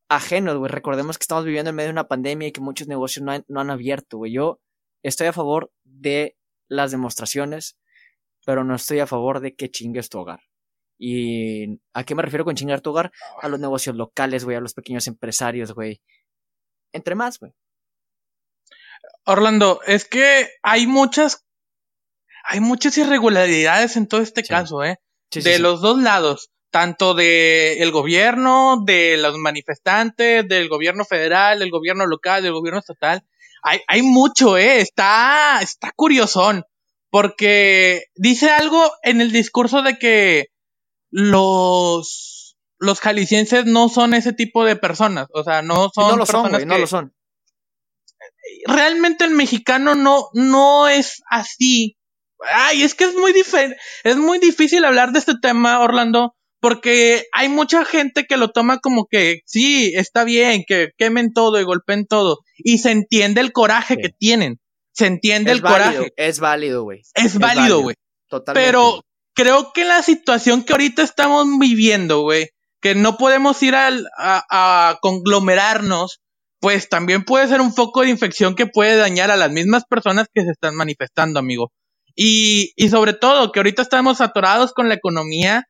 ajenos, 0.09 0.57
güey. 0.57 0.71
Recordemos 0.71 1.17
que 1.17 1.23
estamos 1.23 1.45
viviendo 1.45 1.69
en 1.69 1.75
medio 1.75 1.87
de 1.87 1.93
una 1.93 2.07
pandemia 2.07 2.47
y 2.47 2.51
que 2.51 2.61
muchos 2.61 2.87
negocios 2.87 3.23
no 3.23 3.59
han, 3.61 3.69
abierto, 3.69 4.17
güey. 4.17 4.33
Yo 4.33 4.59
estoy 5.03 5.27
a 5.27 5.33
favor 5.33 5.71
de 5.83 6.35
las 6.67 6.91
demostraciones, 6.91 7.77
pero 8.45 8.63
no 8.63 8.75
estoy 8.75 8.99
a 8.99 9.07
favor 9.07 9.39
de 9.39 9.55
que 9.55 9.71
chingues 9.71 10.09
tu 10.09 10.19
hogar. 10.19 10.41
¿Y 10.97 11.79
a 11.93 12.03
qué 12.03 12.13
me 12.13 12.23
refiero 12.23 12.43
con 12.43 12.55
chingar 12.55 12.81
tu 12.81 12.89
hogar? 12.89 13.11
A 13.41 13.47
los 13.47 13.59
negocios 13.59 13.95
locales, 13.95 14.43
güey, 14.43 14.57
a 14.57 14.61
los 14.61 14.73
pequeños 14.73 15.07
empresarios, 15.07 15.71
güey. 15.71 16.01
Entre 16.91 17.15
más, 17.15 17.39
güey. 17.39 17.53
Orlando, 19.25 19.79
es 19.85 20.05
que 20.05 20.49
hay 20.61 20.87
muchas, 20.87 21.45
hay 22.43 22.59
muchas 22.59 22.97
irregularidades 22.97 23.95
en 23.95 24.07
todo 24.07 24.21
este 24.21 24.43
caso, 24.43 24.83
¿eh? 24.83 24.99
de 25.31 25.59
los 25.59 25.81
dos 25.81 25.99
lados, 26.01 26.51
tanto 26.71 27.13
de 27.13 27.81
el 27.81 27.91
gobierno, 27.91 28.83
de 28.85 29.17
los 29.17 29.37
manifestantes, 29.37 30.47
del 30.47 30.69
gobierno 30.69 31.05
federal, 31.05 31.59
del 31.59 31.71
gobierno 31.71 32.05
local, 32.05 32.43
del 32.43 32.53
gobierno 32.53 32.79
estatal. 32.79 33.23
Hay, 33.63 33.81
hay 33.87 34.01
mucho, 34.01 34.57
¿eh? 34.57 34.81
Está, 34.81 35.59
está 35.61 35.91
curiosón, 35.95 36.63
porque 37.09 38.05
dice 38.15 38.49
algo 38.49 38.91
en 39.03 39.21
el 39.21 39.31
discurso 39.31 39.81
de 39.81 39.97
que 39.97 40.47
los, 41.09 42.57
los 42.77 42.99
jaliscienses 42.99 43.65
no 43.65 43.89
son 43.89 44.13
ese 44.13 44.33
tipo 44.33 44.63
de 44.63 44.75
personas, 44.75 45.27
o 45.33 45.43
sea, 45.43 45.61
no 45.61 45.89
son 45.93 46.11
no 46.11 46.17
lo 46.17 46.25
son, 46.25 46.51
no 46.51 46.77
lo 46.77 46.87
son 46.87 47.13
realmente 48.65 49.25
el 49.25 49.31
mexicano 49.31 49.95
no, 49.95 50.29
no 50.33 50.87
es 50.87 51.21
así. 51.29 51.97
Ay, 52.41 52.83
es 52.83 52.95
que 52.95 53.03
es 53.03 53.15
muy 53.15 53.33
diferente, 53.33 53.77
es 54.03 54.15
muy 54.15 54.39
difícil 54.39 54.85
hablar 54.85 55.11
de 55.11 55.19
este 55.19 55.33
tema, 55.41 55.79
Orlando, 55.81 56.35
porque 56.59 57.25
hay 57.31 57.49
mucha 57.49 57.85
gente 57.85 58.25
que 58.25 58.37
lo 58.37 58.49
toma 58.49 58.79
como 58.79 59.05
que 59.09 59.41
sí, 59.45 59.93
está 59.95 60.23
bien, 60.23 60.63
que 60.67 60.89
quemen 60.97 61.33
todo 61.33 61.59
y 61.59 61.63
golpeen 61.63 62.05
todo, 62.05 62.39
y 62.57 62.79
se 62.79 62.91
entiende 62.91 63.41
el 63.41 63.51
coraje 63.51 63.97
que 63.97 64.09
tienen, 64.09 64.59
se 64.91 65.07
entiende 65.07 65.51
el 65.51 65.61
coraje. 65.61 66.11
Es 66.17 66.39
válido, 66.39 66.83
güey. 66.83 67.01
Es, 67.13 67.37
válido, 67.37 67.81
güey. 67.81 67.95
Totalmente. 68.27 68.65
Pero 68.65 69.01
creo 69.33 69.71
que 69.73 69.85
la 69.85 70.01
situación 70.01 70.63
que 70.63 70.73
ahorita 70.73 71.01
estamos 71.01 71.47
viviendo, 71.59 72.21
güey, 72.21 72.49
que 72.81 72.95
no 72.95 73.17
podemos 73.17 73.61
ir 73.63 73.75
a, 73.75 73.91
a 74.17 74.97
conglomerarnos 75.01 76.19
pues 76.59 76.89
también 76.89 77.23
puede 77.23 77.47
ser 77.47 77.61
un 77.61 77.73
foco 77.73 78.01
de 78.01 78.09
infección 78.09 78.55
que 78.55 78.67
puede 78.67 78.97
dañar 78.97 79.31
a 79.31 79.37
las 79.37 79.51
mismas 79.51 79.85
personas 79.85 80.27
que 80.33 80.43
se 80.43 80.51
están 80.51 80.75
manifestando, 80.75 81.39
amigo. 81.39 81.71
Y, 82.15 82.73
y 82.75 82.89
sobre 82.89 83.13
todo, 83.13 83.51
que 83.51 83.59
ahorita 83.59 83.81
estamos 83.81 84.19
atorados 84.19 84.73
con 84.73 84.89
la 84.89 84.95
economía, 84.95 85.63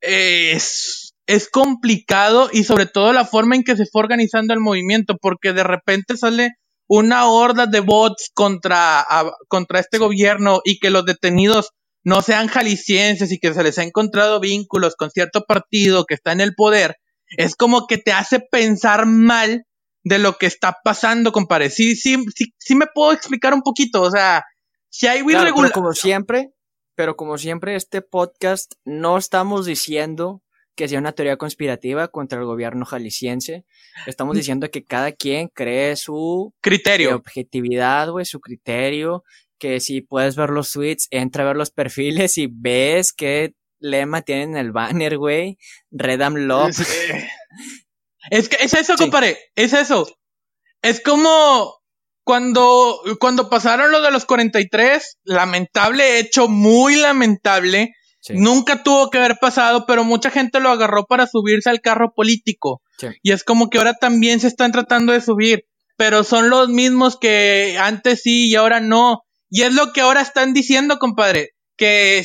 es, 0.00 1.14
es 1.26 1.48
complicado 1.48 2.50
y 2.52 2.64
sobre 2.64 2.86
todo 2.86 3.12
la 3.12 3.24
forma 3.24 3.56
en 3.56 3.62
que 3.62 3.76
se 3.76 3.86
fue 3.86 4.02
organizando 4.02 4.54
el 4.54 4.60
movimiento, 4.60 5.16
porque 5.20 5.52
de 5.52 5.64
repente 5.64 6.16
sale 6.16 6.50
una 6.88 7.26
horda 7.26 7.66
de 7.66 7.80
bots 7.80 8.30
contra, 8.34 9.06
contra 9.48 9.78
este 9.78 9.98
gobierno 9.98 10.60
y 10.64 10.78
que 10.78 10.90
los 10.90 11.04
detenidos 11.04 11.70
no 12.02 12.22
sean 12.22 12.48
jaliscienses 12.48 13.30
y 13.30 13.38
que 13.38 13.54
se 13.54 13.62
les 13.62 13.78
ha 13.78 13.84
encontrado 13.84 14.40
vínculos 14.40 14.96
con 14.96 15.10
cierto 15.10 15.44
partido 15.46 16.04
que 16.04 16.14
está 16.14 16.32
en 16.32 16.40
el 16.40 16.54
poder, 16.54 16.96
es 17.36 17.54
como 17.54 17.86
que 17.86 17.98
te 17.98 18.12
hace 18.12 18.40
pensar 18.40 19.06
mal 19.06 19.64
de 20.02 20.18
lo 20.18 20.36
que 20.36 20.46
está 20.46 20.78
pasando, 20.82 21.32
compadre. 21.32 21.70
Sí, 21.70 21.94
sí, 21.94 22.16
sí, 22.34 22.54
sí 22.58 22.74
me 22.74 22.86
puedo 22.92 23.12
explicar 23.12 23.54
un 23.54 23.62
poquito. 23.62 24.02
O 24.02 24.10
sea, 24.10 24.44
si 24.88 25.06
hay 25.06 25.22
claro, 25.22 25.52
como 25.72 25.92
siempre, 25.92 26.50
pero 27.00 27.16
como 27.16 27.38
siempre, 27.38 27.76
este 27.76 28.02
podcast 28.02 28.74
no 28.84 29.16
estamos 29.16 29.64
diciendo 29.64 30.42
que 30.76 30.86
sea 30.86 30.98
una 30.98 31.12
teoría 31.12 31.38
conspirativa 31.38 32.08
contra 32.08 32.38
el 32.38 32.44
gobierno 32.44 32.84
jalisciense. 32.84 33.64
Estamos 34.04 34.34
mm. 34.34 34.36
diciendo 34.36 34.70
que 34.70 34.84
cada 34.84 35.12
quien 35.12 35.48
cree 35.48 35.96
su 35.96 36.52
criterio, 36.60 37.16
objetividad, 37.16 38.10
güey, 38.10 38.26
su 38.26 38.38
criterio. 38.38 39.24
Que 39.58 39.80
si 39.80 40.02
puedes 40.02 40.36
ver 40.36 40.50
los 40.50 40.72
tweets, 40.72 41.08
entra 41.10 41.44
a 41.44 41.46
ver 41.46 41.56
los 41.56 41.70
perfiles 41.70 42.36
y 42.36 42.48
ves 42.52 43.14
qué 43.14 43.54
lema 43.78 44.20
tienen 44.20 44.50
en 44.50 44.56
el 44.58 44.72
banner, 44.72 45.16
güey. 45.16 45.56
Redam 45.90 46.34
Love. 46.34 46.76
Es 48.30 48.50
que 48.50 48.62
es 48.62 48.74
eso, 48.74 48.96
compadre, 48.96 49.38
es 49.54 49.72
eso. 49.72 50.06
Es 50.82 51.00
como 51.00 51.79
cuando, 52.24 53.00
cuando 53.18 53.48
pasaron 53.48 53.90
lo 53.90 54.02
de 54.02 54.10
los 54.10 54.24
43, 54.24 55.18
lamentable 55.24 56.18
hecho, 56.18 56.48
muy 56.48 56.96
lamentable. 56.96 57.94
Nunca 58.28 58.82
tuvo 58.82 59.08
que 59.08 59.18
haber 59.18 59.38
pasado, 59.40 59.86
pero 59.86 60.04
mucha 60.04 60.30
gente 60.30 60.60
lo 60.60 60.70
agarró 60.70 61.06
para 61.06 61.26
subirse 61.26 61.70
al 61.70 61.80
carro 61.80 62.12
político. 62.14 62.82
Y 63.22 63.32
es 63.32 63.44
como 63.44 63.70
que 63.70 63.78
ahora 63.78 63.94
también 63.94 64.40
se 64.40 64.46
están 64.46 64.72
tratando 64.72 65.12
de 65.12 65.22
subir, 65.22 65.64
pero 65.96 66.22
son 66.22 66.50
los 66.50 66.68
mismos 66.68 67.18
que 67.18 67.78
antes 67.80 68.22
sí 68.22 68.48
y 68.48 68.56
ahora 68.56 68.80
no. 68.80 69.22
Y 69.48 69.62
es 69.62 69.74
lo 69.74 69.92
que 69.92 70.02
ahora 70.02 70.20
están 70.20 70.52
diciendo, 70.52 70.98
compadre, 70.98 71.54
que 71.76 72.24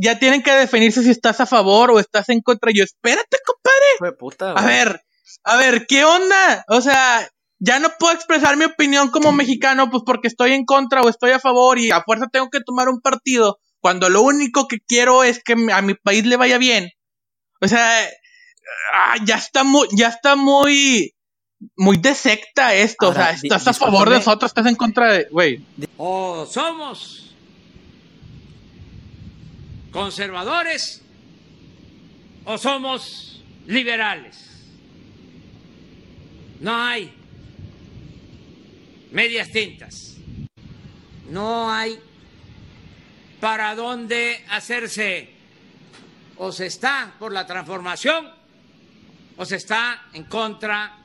ya 0.00 0.18
tienen 0.20 0.42
que 0.42 0.52
definirse 0.52 1.02
si 1.02 1.10
estás 1.10 1.40
a 1.40 1.46
favor 1.46 1.90
o 1.90 1.98
estás 1.98 2.28
en 2.28 2.40
contra. 2.40 2.70
Yo, 2.72 2.84
espérate, 2.84 3.36
compadre. 3.44 4.14
a 4.56 4.64
ver, 4.64 5.00
a 5.42 5.56
ver, 5.56 5.86
¿qué 5.88 6.04
onda? 6.04 6.64
O 6.68 6.80
sea, 6.80 7.28
ya 7.58 7.78
no 7.78 7.88
puedo 7.98 8.12
expresar 8.14 8.56
mi 8.56 8.64
opinión 8.64 9.10
como 9.10 9.32
mexicano, 9.32 9.90
pues 9.90 10.02
porque 10.04 10.28
estoy 10.28 10.52
en 10.52 10.64
contra 10.64 11.02
o 11.02 11.08
estoy 11.08 11.30
a 11.30 11.40
favor 11.40 11.78
y 11.78 11.90
a 11.90 12.02
fuerza 12.02 12.26
tengo 12.30 12.50
que 12.50 12.60
tomar 12.60 12.88
un 12.88 13.00
partido 13.00 13.58
cuando 13.80 14.08
lo 14.08 14.22
único 14.22 14.68
que 14.68 14.78
quiero 14.80 15.24
es 15.24 15.42
que 15.42 15.54
a 15.72 15.82
mi 15.82 15.94
país 15.94 16.26
le 16.26 16.36
vaya 16.36 16.58
bien. 16.58 16.90
O 17.60 17.68
sea, 17.68 18.06
ah, 18.92 19.16
ya 19.24 19.36
está 19.36 19.64
muy, 19.64 19.88
ya 19.96 20.08
está 20.08 20.36
muy, 20.36 21.14
muy 21.76 21.96
de 21.96 22.14
secta 22.14 22.74
esto. 22.74 23.08
o 23.10 23.14
sea, 23.14 23.30
estás 23.30 23.66
a 23.68 23.72
favor 23.72 24.10
de 24.10 24.16
nosotros, 24.16 24.50
estás 24.50 24.66
en 24.66 24.74
contra 24.74 25.12
de, 25.12 25.28
güey. 25.30 25.64
O 25.96 26.46
somos 26.46 27.34
conservadores 29.92 31.02
o 32.44 32.58
somos 32.58 33.42
liberales. 33.66 34.44
No 36.60 36.74
hay 36.74 37.12
medias 39.16 39.50
tintas. 39.50 40.18
No 41.30 41.72
hay 41.72 41.98
para 43.40 43.74
dónde 43.74 44.44
hacerse. 44.50 45.30
O 46.36 46.52
se 46.52 46.66
está 46.66 47.14
por 47.18 47.32
la 47.32 47.46
transformación 47.46 48.30
o 49.38 49.44
se 49.46 49.56
está 49.56 50.06
en 50.12 50.24
contra 50.24 50.98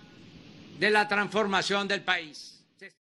de 0.77 0.89
la 0.89 1.07
transformación 1.07 1.87
del 1.87 2.03
país. 2.03 2.61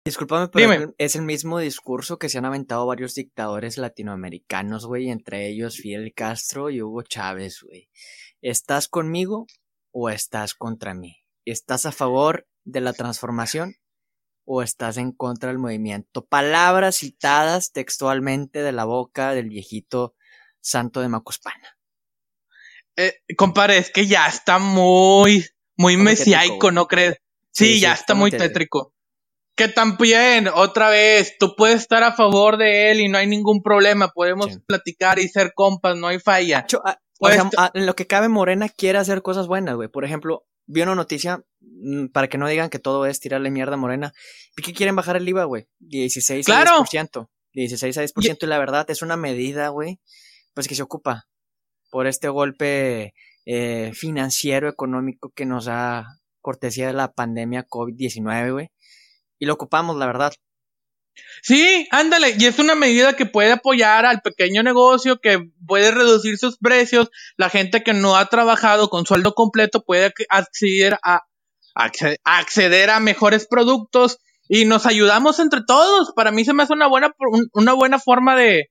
Disculpame, 0.05 0.49
pero 0.49 0.93
es 0.99 1.15
el 1.15 1.23
mismo 1.23 1.57
discurso 1.57 2.19
que 2.19 2.29
se 2.29 2.37
han 2.37 2.45
aventado 2.45 2.85
varios 2.85 3.15
dictadores 3.15 3.79
latinoamericanos, 3.79 4.85
güey, 4.85 5.09
entre 5.09 5.47
ellos 5.47 5.77
Fidel 5.77 6.13
Castro 6.13 6.69
y 6.69 6.83
Hugo 6.83 7.01
Chávez, 7.01 7.63
güey. 7.63 7.89
¿Estás 8.41 8.87
conmigo 8.87 9.47
o 9.91 10.11
estás 10.11 10.53
contra 10.53 10.93
mí? 10.93 11.23
¿Estás 11.43 11.87
a 11.87 11.91
favor 11.91 12.47
de 12.65 12.81
la 12.81 12.93
transformación 12.93 13.80
o 14.53 14.61
estás 14.61 14.97
en 14.97 15.13
contra 15.13 15.49
del 15.49 15.59
movimiento? 15.59 16.25
Palabras 16.25 16.97
citadas 16.97 17.71
textualmente 17.71 18.61
de 18.61 18.73
la 18.73 18.83
boca 18.83 19.33
del 19.33 19.47
viejito 19.47 20.13
santo 20.59 20.99
de 20.99 21.07
Macuspana. 21.07 21.77
Eh, 22.97 23.13
compadre, 23.37 23.77
es 23.77 23.91
que 23.91 24.07
ya 24.07 24.27
está 24.27 24.59
muy, 24.59 25.45
muy 25.77 25.95
mesiaico, 25.95 26.71
¿no 26.71 26.87
crees? 26.87 27.21
Sí, 27.51 27.79
ya 27.79 27.93
está 27.93 28.13
muy 28.13 28.31
tétrico. 28.31 28.93
Que 29.55 29.69
también, 29.69 30.49
otra 30.53 30.89
vez, 30.89 31.37
tú 31.39 31.55
puedes 31.55 31.81
estar 31.81 32.03
a 32.03 32.11
favor 32.11 32.57
de 32.57 32.91
él 32.91 32.99
y 32.99 33.07
no 33.07 33.17
hay 33.17 33.27
ningún 33.27 33.61
problema, 33.61 34.09
podemos 34.09 34.59
platicar 34.65 35.19
y 35.19 35.29
ser 35.29 35.53
compas, 35.55 35.95
no 35.97 36.07
hay 36.07 36.19
falla. 36.19 36.65
Ah, 36.83 36.99
ah, 37.57 37.71
en 37.73 37.85
lo 37.85 37.95
que 37.95 38.07
cabe, 38.07 38.27
Morena 38.27 38.67
quiere 38.67 38.97
hacer 38.97 39.21
cosas 39.21 39.47
buenas, 39.47 39.75
güey. 39.75 39.87
Por 39.87 40.03
ejemplo, 40.03 40.45
vi 40.71 40.81
una 40.81 40.95
noticia 40.95 41.43
mm, 41.59 42.07
para 42.07 42.27
que 42.27 42.37
no 42.37 42.47
digan 42.47 42.69
que 42.69 42.79
todo 42.79 43.05
es 43.05 43.19
tirarle 43.19 43.51
mierda 43.51 43.73
a 43.73 43.77
Morena. 43.77 44.13
¿Y 44.57 44.61
qué 44.61 44.73
quieren 44.73 44.95
bajar 44.95 45.17
el 45.17 45.27
IVA, 45.27 45.43
güey? 45.45 45.67
16 45.79 46.47
a 46.49 46.65
10%. 46.65 47.29
16 47.53 47.97
a 47.97 48.03
10%. 48.03 48.37
Y, 48.41 48.45
la 48.45 48.57
verdad 48.57 48.89
es 48.89 49.01
una 49.01 49.17
medida, 49.17 49.69
güey, 49.69 49.99
pues 50.53 50.67
que 50.67 50.75
se 50.75 50.83
ocupa 50.83 51.27
por 51.89 52.07
este 52.07 52.29
golpe 52.29 53.13
eh, 53.45 53.91
financiero, 53.93 54.69
económico 54.69 55.31
que 55.35 55.45
nos 55.45 55.65
da 55.65 56.05
cortesía 56.39 56.87
de 56.87 56.93
la 56.93 57.11
pandemia 57.11 57.67
COVID-19, 57.67 58.51
güey. 58.53 58.69
Y 59.39 59.45
lo 59.45 59.53
ocupamos, 59.53 59.97
la 59.97 60.05
verdad. 60.05 60.33
Sí, 61.41 61.87
ándale, 61.91 62.35
y 62.37 62.45
es 62.45 62.59
una 62.59 62.75
medida 62.75 63.15
que 63.15 63.25
puede 63.25 63.53
apoyar 63.53 64.05
al 64.05 64.21
pequeño 64.21 64.63
negocio, 64.63 65.19
que 65.19 65.49
puede 65.65 65.91
reducir 65.91 66.37
sus 66.37 66.57
precios, 66.57 67.09
la 67.35 67.49
gente 67.49 67.83
que 67.83 67.93
no 67.93 68.15
ha 68.15 68.27
trabajado 68.27 68.89
con 68.89 69.05
sueldo 69.05 69.33
completo 69.33 69.83
puede 69.83 70.13
acceder 70.29 70.99
a, 71.03 71.21
acceder 72.23 72.89
a 72.89 72.99
mejores 72.99 73.47
productos 73.47 74.17
y 74.47 74.65
nos 74.65 74.85
ayudamos 74.85 75.39
entre 75.39 75.61
todos. 75.65 76.13
Para 76.15 76.31
mí 76.31 76.45
se 76.45 76.53
me 76.53 76.63
hace 76.63 76.73
una 76.73 76.87
buena, 76.87 77.11
una 77.53 77.73
buena 77.73 77.99
forma 77.99 78.35
de, 78.35 78.69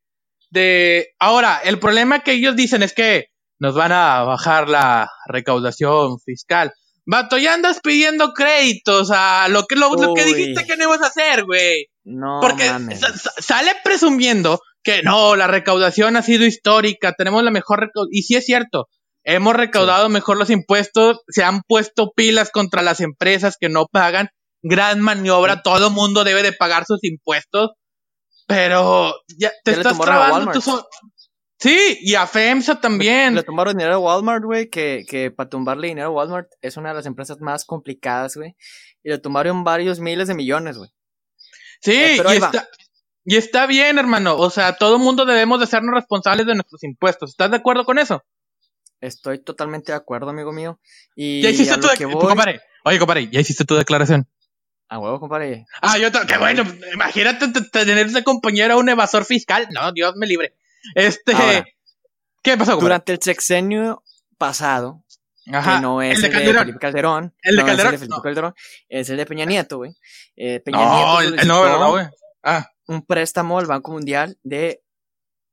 de... 0.50 1.08
Ahora, 1.18 1.60
el 1.64 1.78
problema 1.78 2.20
que 2.20 2.32
ellos 2.32 2.54
dicen 2.54 2.82
es 2.82 2.92
que 2.92 3.26
nos 3.58 3.74
van 3.74 3.92
a 3.92 4.22
bajar 4.22 4.68
la 4.68 5.10
recaudación 5.26 6.18
fiscal. 6.20 6.72
Vato, 7.04 7.38
ya 7.38 7.54
andas 7.54 7.80
pidiendo 7.82 8.32
créditos 8.32 9.10
a 9.12 9.48
lo 9.48 9.66
que, 9.66 9.74
lo, 9.76 9.90
que 10.14 10.24
dijiste 10.24 10.66
que 10.66 10.76
no 10.76 10.84
ibas 10.84 11.02
a 11.02 11.08
hacer, 11.08 11.44
güey. 11.44 11.86
No, 12.04 12.40
Porque 12.40 12.70
sale 13.38 13.72
presumiendo 13.84 14.60
que 14.82 15.02
no, 15.02 15.36
la 15.36 15.46
recaudación 15.46 16.16
ha 16.16 16.22
sido 16.22 16.46
histórica, 16.46 17.12
tenemos 17.12 17.42
la 17.42 17.50
mejor 17.50 17.80
recaudación. 17.80 18.08
Y 18.12 18.22
sí 18.22 18.36
es 18.36 18.46
cierto, 18.46 18.86
hemos 19.24 19.54
recaudado 19.54 20.08
mejor 20.08 20.38
los 20.38 20.50
impuestos, 20.50 21.20
se 21.28 21.44
han 21.44 21.62
puesto 21.62 22.12
pilas 22.14 22.50
contra 22.50 22.82
las 22.82 23.00
empresas 23.00 23.56
que 23.60 23.68
no 23.68 23.86
pagan, 23.90 24.28
gran 24.62 25.00
maniobra, 25.00 25.62
todo 25.62 25.90
mundo 25.90 26.24
debe 26.24 26.42
de 26.42 26.52
pagar 26.52 26.84
sus 26.86 27.04
impuestos, 27.04 27.70
pero 28.46 29.14
ya 29.38 29.52
te 29.64 29.72
estás 29.72 29.98
trabando 29.98 30.52
tú 30.52 30.60
Sí, 31.60 31.98
y 32.00 32.14
a 32.14 32.26
FEMSA 32.26 32.80
también. 32.80 33.34
Le 33.34 33.42
tomaron 33.42 33.76
dinero 33.76 33.96
a 33.96 33.98
Walmart, 33.98 34.42
güey, 34.42 34.70
que, 34.70 35.04
que 35.06 35.30
para 35.30 35.50
tumbarle 35.50 35.88
dinero 35.88 36.06
a 36.06 36.10
Walmart 36.10 36.48
es 36.62 36.78
una 36.78 36.88
de 36.88 36.94
las 36.94 37.04
empresas 37.04 37.38
más 37.40 37.66
complicadas, 37.66 38.34
güey. 38.36 38.56
Y 39.02 39.10
le 39.10 39.18
tomaron 39.18 39.62
varios 39.62 40.00
miles 40.00 40.28
de 40.28 40.34
millones, 40.34 40.78
güey. 40.78 40.88
Sí, 41.80 41.92
eh, 41.92 42.16
y, 42.16 42.36
está, 42.36 42.68
y 43.24 43.36
está 43.36 43.66
bien, 43.66 43.98
hermano. 43.98 44.36
O 44.36 44.50
sea, 44.50 44.76
todo 44.76 44.98
mundo 44.98 45.24
debemos 45.24 45.60
de 45.60 45.66
sernos 45.66 45.94
responsables 45.94 46.46
de 46.46 46.54
nuestros 46.54 46.82
impuestos. 46.84 47.30
¿Estás 47.30 47.50
de 47.50 47.56
acuerdo 47.56 47.84
con 47.84 47.98
eso? 47.98 48.22
Estoy 49.00 49.42
totalmente 49.42 49.92
de 49.92 49.96
acuerdo, 49.96 50.30
amigo 50.30 50.52
mío. 50.52 50.78
Y 51.16 51.40
ya 51.42 51.50
hiciste 51.50 51.76
tu 51.78 51.88
declaración. 51.88 52.60
Oye, 52.84 52.98
compadre, 52.98 53.28
ya 53.30 53.40
hiciste 53.40 53.64
tu 53.64 53.74
declaración. 53.74 54.28
A 54.88 54.98
huevo, 54.98 55.20
compadre. 55.20 55.66
Ah, 55.80 55.98
yo, 55.98 56.10
qué 56.26 56.36
bueno. 56.36 56.64
Imagínate 56.92 57.48
tener 57.70 58.10
de 58.10 58.24
compañero 58.24 58.74
a 58.74 58.76
un 58.76 58.88
evasor 58.88 59.24
fiscal. 59.24 59.68
No, 59.70 59.92
Dios 59.92 60.14
me 60.16 60.26
libre. 60.26 60.56
Este. 60.94 61.32
¿Qué 62.42 62.56
pasó? 62.56 62.76
Durante 62.76 63.12
el 63.12 63.22
sexenio 63.22 64.02
pasado, 64.36 65.04
Ajá, 65.52 65.76
que 65.76 65.82
no 65.82 66.02
es 66.02 66.22
el 66.22 66.32
de, 66.32 66.54
Felipe 66.54 66.78
Calderón. 66.78 67.34
El 67.42 67.56
de 67.56 67.64
Calderón. 67.64 67.94
Es 67.94 68.00
el 68.00 68.00
de 68.00 68.06
Felipe 68.06 68.22
Calderón. 68.22 68.54
Es 68.88 69.10
el 69.10 69.16
de 69.16 69.26
Peña 69.26 69.44
Nieto, 69.44 69.76
güey. 69.78 69.94
Eh, 70.36 70.60
Peña 70.60 70.78
no, 70.78 71.20
Nieto. 71.20 71.42
El, 71.42 71.48
no, 71.48 71.90
güey. 71.90 72.06
Ah. 72.42 72.68
Un 72.86 73.04
préstamo 73.04 73.58
al 73.58 73.66
Banco 73.66 73.92
Mundial 73.92 74.38
de 74.42 74.82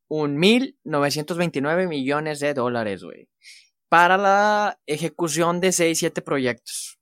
un 0.08 0.38
mil 0.38 0.78
novecientos 0.84 1.38
veintinueve 1.38 1.88
millones 1.88 2.40
de 2.40 2.54
dólares, 2.54 3.04
güey. 3.04 3.28
Para 3.90 4.18
la 4.18 4.80
ejecución 4.86 5.60
de 5.60 5.72
seis, 5.72 6.00
siete 6.00 6.22
proyectos. 6.22 7.00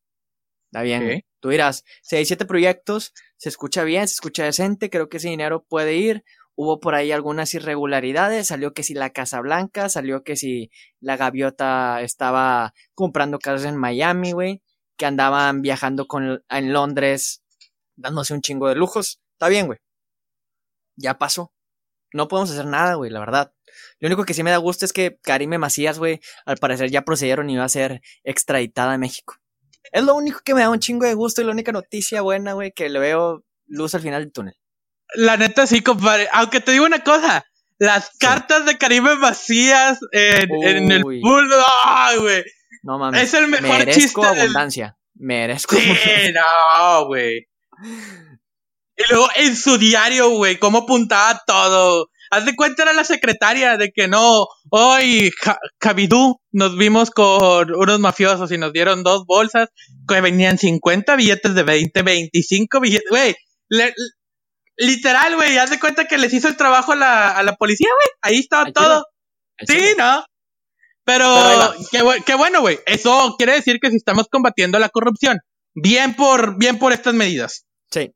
Está 0.71 0.81
bien. 0.81 1.23
Tú 1.39 1.49
dirás, 1.49 1.83
seis, 2.01 2.27
siete 2.27 2.45
proyectos, 2.45 3.13
se 3.37 3.49
escucha 3.49 3.83
bien, 3.83 4.07
se 4.07 4.15
escucha 4.15 4.43
decente, 4.45 4.89
creo 4.89 5.09
que 5.09 5.17
ese 5.17 5.29
dinero 5.29 5.63
puede 5.63 5.93
ir 5.93 6.23
hubo 6.55 6.79
por 6.79 6.95
ahí 6.95 7.11
algunas 7.11 7.53
irregularidades, 7.53 8.47
salió 8.47 8.73
que 8.73 8.83
si 8.83 8.93
la 8.93 9.11
Casa 9.11 9.41
Blanca, 9.41 9.89
salió 9.89 10.23
que 10.23 10.35
si 10.35 10.71
la 10.99 11.17
gaviota 11.17 12.01
estaba 12.01 12.73
comprando 12.93 13.39
casas 13.39 13.65
en 13.65 13.77
Miami, 13.77 14.31
güey, 14.31 14.61
que 14.97 15.05
andaban 15.05 15.61
viajando 15.61 16.07
con, 16.07 16.43
en 16.49 16.73
Londres 16.73 17.43
dándose 17.95 18.33
un 18.33 18.41
chingo 18.41 18.67
de 18.69 18.75
lujos. 18.75 19.21
Está 19.33 19.49
bien, 19.49 19.67
güey. 19.67 19.79
Ya 20.95 21.17
pasó. 21.17 21.53
No 22.13 22.27
podemos 22.27 22.51
hacer 22.51 22.65
nada, 22.65 22.95
güey, 22.95 23.11
la 23.11 23.19
verdad. 23.19 23.53
Lo 23.99 24.07
único 24.07 24.23
que 24.23 24.33
sí 24.33 24.43
me 24.43 24.51
da 24.51 24.57
gusto 24.57 24.85
es 24.85 24.93
que 24.93 25.19
Karime 25.21 25.57
Macías, 25.57 25.99
güey, 25.99 26.21
al 26.45 26.57
parecer 26.57 26.89
ya 26.89 27.03
procedieron 27.03 27.49
y 27.49 27.53
iba 27.53 27.65
a 27.65 27.69
ser 27.69 28.01
extraditada 28.23 28.93
a 28.93 28.97
México. 28.97 29.35
Es 29.91 30.03
lo 30.03 30.15
único 30.15 30.39
que 30.43 30.53
me 30.53 30.61
da 30.61 30.69
un 30.69 30.79
chingo 30.79 31.05
de 31.05 31.13
gusto 31.13 31.41
y 31.41 31.45
la 31.45 31.51
única 31.51 31.71
noticia 31.71 32.21
buena, 32.21 32.53
güey, 32.53 32.71
que 32.71 32.89
le 32.89 32.99
veo 32.99 33.43
luz 33.67 33.95
al 33.95 34.01
final 34.01 34.23
del 34.23 34.31
túnel. 34.31 34.55
La 35.13 35.37
neta 35.37 35.67
sí, 35.67 35.81
compadre. 35.81 36.27
Aunque 36.31 36.59
te 36.59 36.71
digo 36.71 36.85
una 36.85 37.03
cosa. 37.03 37.45
Las 37.77 38.11
cartas 38.19 38.65
de 38.65 38.77
Caribe 38.77 39.17
vacías 39.17 39.99
en, 40.11 40.91
el 40.91 41.01
pool. 41.01 41.49
¡Ay, 41.83 42.17
güey! 42.17 42.43
No 42.83 42.97
mames. 42.97 43.21
Es 43.21 43.33
el 43.33 43.47
mejor 43.47 43.79
Merezco 43.79 44.21
chiste. 44.21 44.41
abundancia. 44.41 44.97
Merezco. 45.15 45.75
Sí, 45.75 46.33
no, 46.33 47.07
güey. 47.07 47.47
Y 48.97 49.03
luego 49.09 49.27
en 49.35 49.55
su 49.55 49.77
diario, 49.77 50.29
güey, 50.29 50.57
cómo 50.57 50.79
apuntaba 50.79 51.41
todo. 51.45 52.09
Haz 52.31 52.45
de 52.45 52.55
cuenta 52.55 52.83
era 52.83 52.93
la 52.93 53.03
secretaria 53.03 53.77
de 53.77 53.91
que 53.91 54.07
no, 54.07 54.47
hoy 54.69 55.31
Cabidú 55.77 56.41
nos 56.51 56.77
vimos 56.77 57.11
con 57.11 57.73
unos 57.73 57.99
mafiosos 57.99 58.51
y 58.51 58.57
nos 58.57 58.73
dieron 58.73 59.03
dos 59.03 59.25
bolsas 59.25 59.69
que 60.07 60.21
venían 60.21 60.57
50 60.57 61.15
billetes 61.15 61.53
de 61.55 61.63
20, 61.63 62.01
25 62.01 62.79
billetes, 62.79 63.09
güey. 63.09 63.35
Literal, 64.77 65.35
güey, 65.35 65.57
haz 65.57 65.69
de 65.69 65.79
cuenta 65.79 66.05
que 66.05 66.17
les 66.17 66.33
hizo 66.33 66.47
el 66.47 66.57
trabajo 66.57 66.91
a 66.91 66.95
la, 66.95 67.31
a 67.31 67.43
la 67.43 67.55
policía, 67.55 67.87
güey. 67.89 68.17
Ahí 68.21 68.39
estaba 68.39 68.71
todo. 68.71 69.05
Sí, 69.65 69.93
¿no? 69.97 70.25
Pero, 71.05 71.27
qué, 71.91 72.01
qué, 72.25 72.35
bueno, 72.35 72.61
güey. 72.61 72.79
Eso 72.85 73.35
quiere 73.37 73.53
decir 73.53 73.79
que 73.79 73.89
si 73.91 73.97
estamos 73.97 74.27
combatiendo 74.29 74.79
la 74.79 74.89
corrupción. 74.89 75.39
Bien 75.73 76.15
por, 76.15 76.57
bien 76.57 76.79
por 76.79 76.93
estas 76.93 77.13
medidas. 77.13 77.65
Sí. 77.91 78.13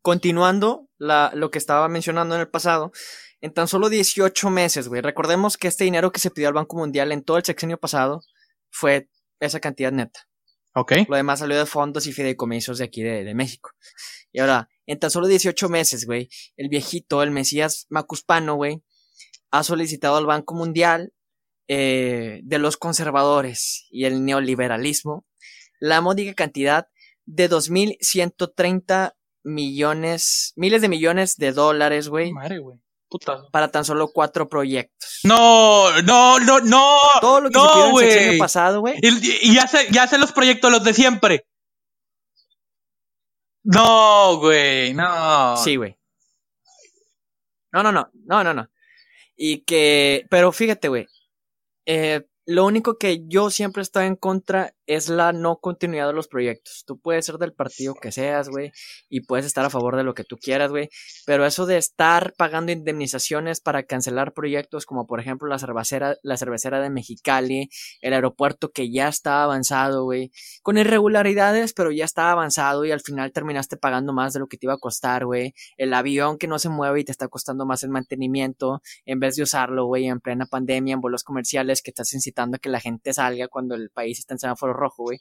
Continuando 0.00 0.88
la, 0.96 1.30
lo 1.34 1.50
que 1.50 1.58
estaba 1.58 1.88
mencionando 1.88 2.34
en 2.34 2.40
el 2.40 2.48
pasado, 2.48 2.92
en 3.40 3.52
tan 3.52 3.68
solo 3.68 3.88
18 3.88 4.50
meses, 4.50 4.88
güey. 4.88 5.02
Recordemos 5.02 5.56
que 5.56 5.68
este 5.68 5.84
dinero 5.84 6.12
que 6.12 6.20
se 6.20 6.30
pidió 6.30 6.48
al 6.48 6.54
Banco 6.54 6.76
Mundial 6.76 7.12
en 7.12 7.22
todo 7.22 7.36
el 7.36 7.44
sexenio 7.44 7.78
pasado 7.78 8.22
fue 8.70 9.08
esa 9.40 9.60
cantidad 9.60 9.92
neta. 9.92 10.27
Lo 11.08 11.16
demás 11.16 11.40
salió 11.40 11.58
de 11.58 11.66
fondos 11.66 12.06
y 12.06 12.12
fideicomisos 12.12 12.78
de 12.78 12.84
aquí 12.84 13.02
de, 13.02 13.34
México. 13.34 13.70
Y 14.32 14.40
ahora, 14.40 14.68
en 14.86 14.98
tan 14.98 15.10
solo 15.10 15.26
18 15.26 15.68
meses, 15.68 16.06
güey, 16.06 16.28
el 16.56 16.68
viejito, 16.68 17.22
el 17.22 17.30
Mesías 17.30 17.86
Macuspano, 17.88 18.54
güey, 18.54 18.82
ha 19.50 19.62
solicitado 19.62 20.16
al 20.16 20.26
Banco 20.26 20.54
Mundial 20.54 21.12
eh, 21.68 22.40
de 22.44 22.58
los 22.58 22.76
conservadores 22.76 23.86
y 23.90 24.04
el 24.04 24.24
neoliberalismo 24.24 25.26
la 25.80 26.00
módica 26.00 26.34
cantidad 26.34 26.88
de 27.24 27.48
2.130 27.48 29.14
millones, 29.44 30.52
miles 30.56 30.82
de 30.82 30.88
millones 30.88 31.36
de 31.36 31.52
dólares, 31.52 32.08
güey. 32.08 32.32
Madre, 32.32 32.58
güey. 32.58 32.78
Para 33.50 33.70
tan 33.70 33.84
solo 33.84 34.08
cuatro 34.08 34.48
proyectos. 34.48 35.20
No, 35.24 36.02
no, 36.02 36.38
no, 36.38 36.60
no. 36.60 36.98
Todo 37.20 37.40
lo 37.40 37.50
que 37.50 37.58
se 37.58 37.66
pidió 37.66 38.00
en 38.00 38.10
el 38.10 38.28
año 38.30 38.38
pasado, 38.38 38.80
güey. 38.80 38.96
Y, 39.00 39.54
ya 39.54 39.62
hace, 39.62 39.86
ya 39.90 40.02
hace 40.02 40.18
los 40.18 40.32
proyectos, 40.32 40.70
los 40.70 40.84
de 40.84 40.94
siempre. 40.94 41.46
No, 43.64 44.38
güey, 44.38 44.94
no. 44.94 45.56
Sí, 45.56 45.76
güey. 45.76 45.96
No, 47.72 47.82
no, 47.82 47.92
no, 47.92 48.10
no, 48.24 48.44
no, 48.44 48.54
no. 48.54 48.68
Y 49.36 49.64
que, 49.64 50.26
pero 50.30 50.52
fíjate, 50.52 50.88
güey. 50.88 51.06
Eh, 51.86 52.26
lo 52.44 52.64
único 52.64 52.98
que 52.98 53.24
yo 53.26 53.50
siempre 53.50 53.82
estoy 53.82 54.06
en 54.06 54.16
contra 54.16 54.74
es 54.88 55.10
la 55.10 55.32
no 55.32 55.58
continuidad 55.58 56.06
de 56.06 56.14
los 56.14 56.28
proyectos. 56.28 56.84
Tú 56.86 56.98
puedes 56.98 57.26
ser 57.26 57.36
del 57.36 57.52
partido 57.52 57.94
que 57.94 58.10
seas, 58.10 58.48
güey, 58.48 58.72
y 59.10 59.20
puedes 59.20 59.44
estar 59.44 59.64
a 59.64 59.70
favor 59.70 59.96
de 59.96 60.02
lo 60.02 60.14
que 60.14 60.24
tú 60.24 60.38
quieras, 60.38 60.70
güey, 60.70 60.88
pero 61.26 61.44
eso 61.44 61.66
de 61.66 61.76
estar 61.76 62.32
pagando 62.38 62.72
indemnizaciones 62.72 63.60
para 63.60 63.82
cancelar 63.82 64.32
proyectos 64.32 64.86
como 64.86 65.06
por 65.06 65.20
ejemplo 65.20 65.46
la 65.46 65.58
cervecera, 65.58 66.16
la 66.22 66.38
cervecera 66.38 66.80
de 66.80 66.88
Mexicali, 66.88 67.68
el 68.00 68.14
aeropuerto 68.14 68.70
que 68.70 68.90
ya 68.90 69.08
estaba 69.08 69.44
avanzado, 69.44 70.04
güey, 70.04 70.30
con 70.62 70.78
irregularidades, 70.78 71.74
pero 71.74 71.92
ya 71.92 72.06
estaba 72.06 72.32
avanzado 72.32 72.86
y 72.86 72.90
al 72.90 73.02
final 73.02 73.30
terminaste 73.32 73.76
pagando 73.76 74.14
más 74.14 74.32
de 74.32 74.40
lo 74.40 74.46
que 74.46 74.56
te 74.56 74.64
iba 74.64 74.74
a 74.74 74.78
costar, 74.78 75.26
güey, 75.26 75.52
el 75.76 75.92
avión 75.92 76.38
que 76.38 76.48
no 76.48 76.58
se 76.58 76.70
mueve 76.70 77.00
y 77.00 77.04
te 77.04 77.12
está 77.12 77.28
costando 77.28 77.66
más 77.66 77.82
el 77.82 77.90
mantenimiento, 77.90 78.80
en 79.04 79.20
vez 79.20 79.36
de 79.36 79.42
usarlo, 79.42 79.84
güey, 79.84 80.06
en 80.06 80.20
plena 80.20 80.46
pandemia, 80.46 80.94
en 80.94 81.02
vuelos 81.02 81.24
comerciales 81.24 81.82
que 81.82 81.90
estás 81.90 82.14
incitando 82.14 82.56
a 82.56 82.58
que 82.58 82.70
la 82.70 82.80
gente 82.80 83.12
salga 83.12 83.48
cuando 83.48 83.74
el 83.74 83.90
país 83.90 84.18
está 84.18 84.32
en 84.32 84.38
semáforo 84.38 84.77
rojo, 84.78 85.04
güey. 85.04 85.18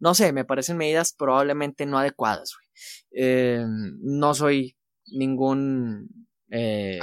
No 0.00 0.14
sé, 0.14 0.32
me 0.32 0.44
parecen 0.44 0.76
medidas 0.76 1.12
probablemente 1.12 1.86
no 1.86 1.98
adecuadas, 1.98 2.52
güey. 2.54 2.68
Eh, 3.24 3.64
no 4.00 4.34
soy 4.34 4.76
ningún 5.06 6.28
eh, 6.50 6.98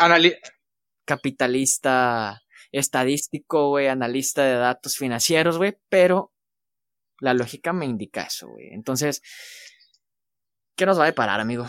capitalista 1.05 2.41
estadístico, 2.71 3.69
güey, 3.69 3.87
analista 3.87 4.43
de 4.43 4.55
datos 4.55 4.97
financieros, 4.97 5.57
güey, 5.57 5.77
pero 5.89 6.33
la 7.19 7.33
lógica 7.33 7.73
me 7.73 7.85
indica 7.85 8.23
eso, 8.23 8.47
güey. 8.49 8.73
Entonces, 8.73 9.21
¿qué 10.75 10.85
nos 10.85 10.99
va 10.99 11.03
a 11.03 11.07
deparar, 11.07 11.39
amigo? 11.39 11.67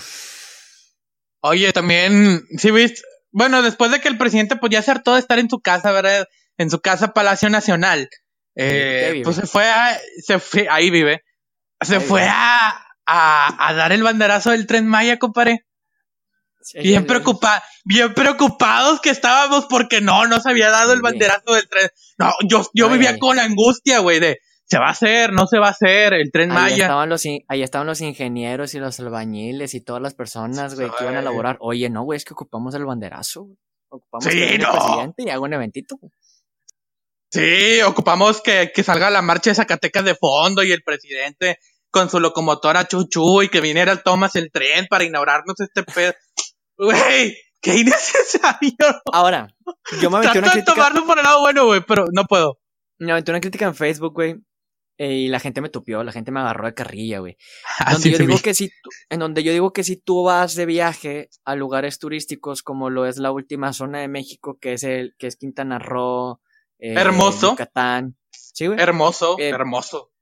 Oye, 1.41 1.73
también, 1.73 2.43
sí, 2.59 2.71
viste, 2.71 3.03
bueno, 3.31 3.63
después 3.63 3.91
de 3.91 4.01
que 4.01 4.09
el 4.09 4.19
presidente 4.19 4.57
pues 4.57 4.73
ya 4.73 4.83
se 4.83 4.91
hartó 4.91 5.15
de 5.15 5.21
estar 5.21 5.39
en 5.39 5.51
su 5.51 5.61
casa, 5.61 5.93
¿verdad? 5.93 6.27
En 6.57 6.71
su 6.71 6.81
casa 6.81 7.13
Palacio 7.13 7.51
Nacional. 7.51 8.09
Eh, 8.57 9.21
pues 9.23 9.37
se 9.37 9.47
fue 9.47 9.69
a, 9.69 9.99
se 10.25 10.39
fue, 10.39 10.67
ahí 10.71 10.91
vive, 10.91 11.23
se 11.81 12.01
fue 12.01 12.27
a, 12.27 12.87
a, 13.05 13.75
dar 13.75 13.93
el 13.93 14.03
banderazo 14.03 14.51
del 14.51 14.67
tren 14.67 14.87
Maya, 14.89 15.19
compadre. 15.19 15.67
bien, 16.83 17.07
preocupa 17.07 17.63
bien 17.85 18.15
preocupados 18.15 19.01
que 19.01 19.11
estábamos 19.11 19.67
porque 19.67 20.01
no, 20.01 20.27
no 20.27 20.41
se 20.41 20.51
había 20.51 20.71
dado 20.71 20.95
el 20.95 21.03
banderazo 21.03 21.53
del 21.53 21.69
tren. 21.69 21.91
No, 22.19 22.33
yo, 22.49 22.67
yo 22.73 22.89
vivía 22.89 23.19
con 23.19 23.39
angustia, 23.39 23.99
güey, 23.99 24.21
de 24.21 24.41
se 24.65 24.79
va 24.79 24.89
a 24.89 24.91
hacer, 24.91 25.33
no 25.33 25.47
se 25.47 25.59
va 25.59 25.69
a 25.69 25.71
hacer, 25.71 26.15
el 26.15 26.33
tren 26.33 26.51
ahí 26.51 26.57
Maya. 26.57 26.85
Estaban 26.87 27.09
los, 27.09 27.23
ahí 27.49 27.63
estaban 27.63 27.87
los 27.87 28.01
ingenieros 28.01 28.75
y 28.75 28.81
los 28.81 28.99
albañiles 28.99 29.75
y 29.75 29.81
todas 29.81 30.03
las 30.03 30.15
personas, 30.15 30.75
güey, 30.75 30.91
que 30.91 31.05
iban 31.05 31.17
a 31.17 31.23
laborar. 31.23 31.59
Oye, 31.61 31.89
no, 31.89 32.03
güey, 32.03 32.17
es 32.17 32.25
que 32.25 32.33
ocupamos 32.33 32.75
el 32.75 32.85
banderazo, 32.85 33.49
Ocupamos 33.89 34.25
sí, 34.25 34.43
el 34.43 34.67
presidente 34.67 35.23
y 35.23 35.31
hago 35.31 35.45
un 35.45 35.55
eventito, 35.55 35.97
Sí, 37.37 37.83
ocupamos 37.83 38.41
que, 38.41 38.71
que 38.75 38.83
salga 38.83 39.11
la 39.11 39.23
marcha 39.23 39.51
de 39.51 39.55
Zacatecas 39.57 40.05
de 40.05 40.15
fondo 40.15 40.63
y 40.63 40.73
el 40.73 40.83
presidente 40.83 41.59
con 41.91 42.09
su 42.11 42.21
locomotora 42.21 42.87
chuchu 42.89 43.43
y 43.43 43.49
que 43.49 43.61
viniera 43.61 43.93
el 43.93 44.03
Thomas 44.03 44.37
el 44.37 44.51
tren 44.51 44.87
para 44.89 45.05
inaugurarnos 45.05 45.59
este 45.61 45.83
pedo. 45.83 46.13
Güey, 46.79 47.37
qué 47.61 47.77
innecesario. 47.77 48.77
Ahora, 49.13 49.49
yo 50.01 50.11
me 50.11 50.19
aventé 50.19 50.39
una 50.39 50.49
de 50.49 50.53
crítica. 50.53 50.75
tomarlo 50.75 51.07
por 51.07 51.19
el 51.19 51.25
lado 51.25 51.41
bueno, 51.41 51.67
güey, 51.67 51.81
pero 51.87 52.07
no 52.13 52.25
puedo. 52.25 52.59
Me 52.99 53.13
aventé 53.13 53.31
una 53.33 53.41
crítica 53.41 53.67
en 53.67 53.75
Facebook, 53.75 54.15
güey. 54.15 54.37
eh, 54.99 55.13
y 55.13 55.29
la 55.29 55.41
gente 55.41 55.61
me 55.61 55.69
tupió, 55.69 56.03
la 56.05 56.13
gente 56.13 56.33
me 56.33 56.41
agarró 56.41 56.67
de 56.67 56.75
carrilla, 56.75 57.19
güey. 57.21 57.37
Ah, 57.79 57.93
donde 57.93 58.11
yo 58.11 58.19
digo 58.19 58.37
vi. 58.37 58.43
que 58.43 58.55
si 58.55 58.69
tú- 58.69 58.91
en 59.11 59.21
donde 59.21 59.43
yo 59.43 59.53
digo 59.53 59.73
que 59.73 59.85
si 59.85 59.97
tú 59.97 60.23
vas 60.25 60.55
de 60.55 60.65
viaje 60.67 61.29
a 61.45 61.55
lugares 61.55 61.99
turísticos 61.99 62.63
como 62.63 62.89
lo 62.91 63.05
es 63.07 63.19
la 63.19 63.31
última 63.31 63.73
zona 63.75 64.01
de 64.01 64.09
México, 64.09 64.59
que 64.61 64.73
es 64.75 64.83
el, 64.85 65.15
que 65.19 65.27
es 65.27 65.37
Quintana 65.37 65.79
Roo, 65.79 66.41
eh, 66.79 66.95
Hermoso. 66.95 67.51
Yucatán, 67.53 68.17
sí, 68.31 68.67
güey. 68.67 68.81
Hermoso, 68.81 69.37
Eh, 69.39 69.49
hermoso. 69.49 70.13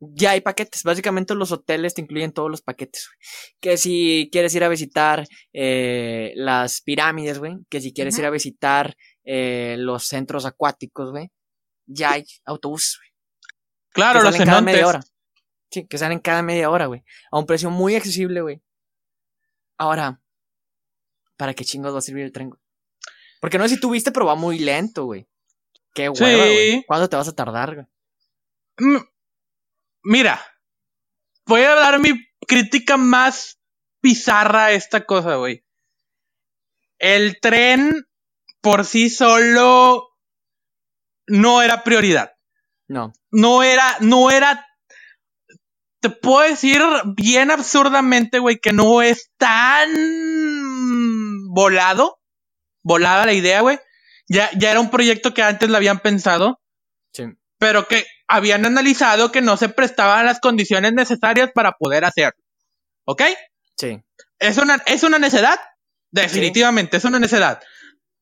Ya 0.00 0.30
hay 0.30 0.40
paquetes, 0.42 0.84
básicamente 0.84 1.34
los 1.34 1.50
hoteles 1.50 1.92
te 1.94 2.02
incluyen 2.02 2.32
todos 2.32 2.48
los 2.48 2.62
paquetes, 2.62 3.08
güey. 3.08 3.18
Que 3.60 3.76
si 3.76 4.28
quieres 4.30 4.54
ir 4.54 4.62
a 4.62 4.68
visitar 4.68 5.26
eh, 5.52 6.32
las 6.36 6.82
pirámides, 6.82 7.40
güey, 7.40 7.56
que 7.68 7.80
si 7.80 7.92
quieres 7.92 8.16
ir 8.16 8.24
a 8.24 8.30
visitar 8.30 8.96
eh, 9.24 9.74
los 9.78 10.06
centros 10.06 10.46
acuáticos, 10.46 11.10
güey, 11.10 11.30
ya 11.86 12.12
hay 12.12 12.24
autobús, 12.44 12.98
güey. 13.00 13.08
Claro, 13.92 14.20
que 14.20 14.26
los 14.26 14.34
salen 14.34 14.48
cada 14.48 14.60
media 14.60 14.86
hora. 14.86 15.00
Sí, 15.70 15.86
que 15.88 15.98
salen 15.98 16.20
cada 16.20 16.42
media 16.42 16.70
hora, 16.70 16.86
güey. 16.86 17.02
A 17.32 17.38
un 17.38 17.46
precio 17.46 17.68
muy 17.68 17.96
accesible, 17.96 18.40
güey. 18.40 18.62
Ahora, 19.78 20.20
¿para 21.36 21.54
qué 21.54 21.64
chingos 21.64 21.92
va 21.92 21.98
a 21.98 22.02
servir 22.02 22.24
el 22.24 22.32
tren, 22.32 22.50
güey? 22.50 22.60
Porque 23.40 23.58
no 23.58 23.64
sé 23.68 23.74
si 23.74 23.80
tú 23.80 23.90
viste, 23.90 24.12
pero 24.12 24.26
va 24.26 24.36
muy 24.36 24.60
lento, 24.60 25.04
güey. 25.06 25.26
Qué 25.98 26.08
hueva, 26.08 26.44
Sí. 26.44 26.50
güey. 26.54 26.84
¿Cuándo 26.86 27.08
te 27.08 27.16
vas 27.16 27.26
a 27.28 27.34
tardar, 27.34 27.74
güey? 27.74 27.86
Mm, 28.78 29.04
Mira, 30.04 30.40
voy 31.44 31.62
a 31.62 31.74
dar 31.74 31.98
mi 31.98 32.12
crítica 32.46 32.96
más 32.96 33.58
bizarra 34.00 34.66
a 34.66 34.72
esta 34.72 35.04
cosa, 35.04 35.34
güey. 35.34 35.64
El 37.00 37.40
tren 37.40 38.06
por 38.60 38.84
sí 38.84 39.10
solo 39.10 40.08
no 41.26 41.62
era 41.62 41.82
prioridad. 41.82 42.32
No. 42.86 43.12
No 43.32 43.62
era, 43.64 43.96
no 44.00 44.30
era. 44.30 44.64
Te 46.00 46.10
puedo 46.10 46.48
decir 46.48 46.80
bien 47.16 47.50
absurdamente, 47.50 48.38
güey, 48.38 48.60
que 48.60 48.72
no 48.72 49.02
es 49.02 49.30
tan 49.36 49.90
volado. 51.52 52.20
Volada 52.84 53.26
la 53.26 53.32
idea, 53.32 53.60
güey. 53.62 53.78
Ya, 54.28 54.50
ya 54.58 54.70
era 54.70 54.80
un 54.80 54.90
proyecto 54.90 55.32
que 55.34 55.42
antes 55.42 55.68
lo 55.70 55.76
habían 55.76 56.00
pensado 56.00 56.60
Sí. 57.12 57.24
pero 57.58 57.88
que 57.88 58.04
habían 58.28 58.66
analizado 58.66 59.32
que 59.32 59.40
no 59.40 59.56
se 59.56 59.68
prestaban 59.70 60.26
las 60.26 60.38
condiciones 60.40 60.92
necesarias 60.92 61.50
para 61.54 61.72
poder 61.72 62.04
hacerlo. 62.04 62.38
¿Ok? 63.04 63.22
Sí. 63.76 63.98
¿Es 64.38 64.58
una, 64.58 64.76
¿Es 64.86 65.02
una 65.02 65.18
necedad? 65.18 65.58
Definitivamente, 66.10 66.98
es 66.98 67.04
una 67.04 67.18
necedad. 67.18 67.60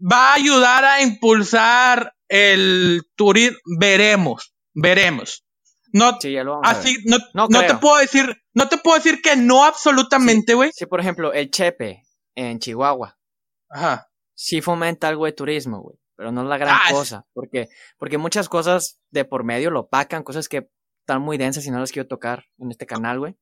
¿Va 0.00 0.30
a 0.30 0.34
ayudar 0.34 0.84
a 0.84 1.02
impulsar 1.02 2.14
el 2.28 3.02
turismo? 3.16 3.58
Veremos, 3.78 4.54
veremos. 4.74 5.44
No, 5.92 6.18
Sí, 6.20 6.32
ya 6.32 6.44
lo 6.44 6.52
vamos 6.60 6.68
a 6.68 6.72
ver. 6.72 6.80
así, 6.80 6.96
no, 7.06 7.16
No 7.34 7.48
no 7.48 7.66
te 7.66 7.74
puedo 7.74 7.96
decir, 7.96 8.36
no 8.54 8.68
te 8.68 8.76
puedo 8.78 8.96
decir 8.98 9.20
que 9.22 9.36
no 9.36 9.64
absolutamente, 9.64 10.54
güey. 10.54 10.70
Sí, 10.74 10.86
por 10.86 11.00
ejemplo, 11.00 11.32
el 11.32 11.50
Chepe 11.50 12.02
en 12.34 12.58
Chihuahua 12.58 13.16
Ajá. 13.70 14.06
Sí 14.36 14.60
fomenta 14.60 15.08
algo 15.08 15.24
de 15.24 15.32
turismo, 15.32 15.80
güey. 15.80 15.96
Pero 16.14 16.30
no 16.30 16.42
es 16.42 16.48
la 16.48 16.56
gran 16.58 16.74
Ah, 16.76 16.92
cosa. 16.92 17.26
Porque, 17.34 17.68
porque 17.98 18.16
muchas 18.18 18.48
cosas 18.48 19.00
de 19.10 19.24
por 19.24 19.42
medio 19.44 19.70
lo 19.70 19.80
opacan, 19.80 20.22
cosas 20.22 20.48
que 20.48 20.68
están 21.00 21.20
muy 21.22 21.36
densas 21.38 21.66
y 21.66 21.70
no 21.70 21.80
las 21.80 21.90
quiero 21.92 22.06
tocar 22.08 22.44
en 22.58 22.70
este 22.70 22.86
canal, 22.86 23.18
güey. 23.18 23.36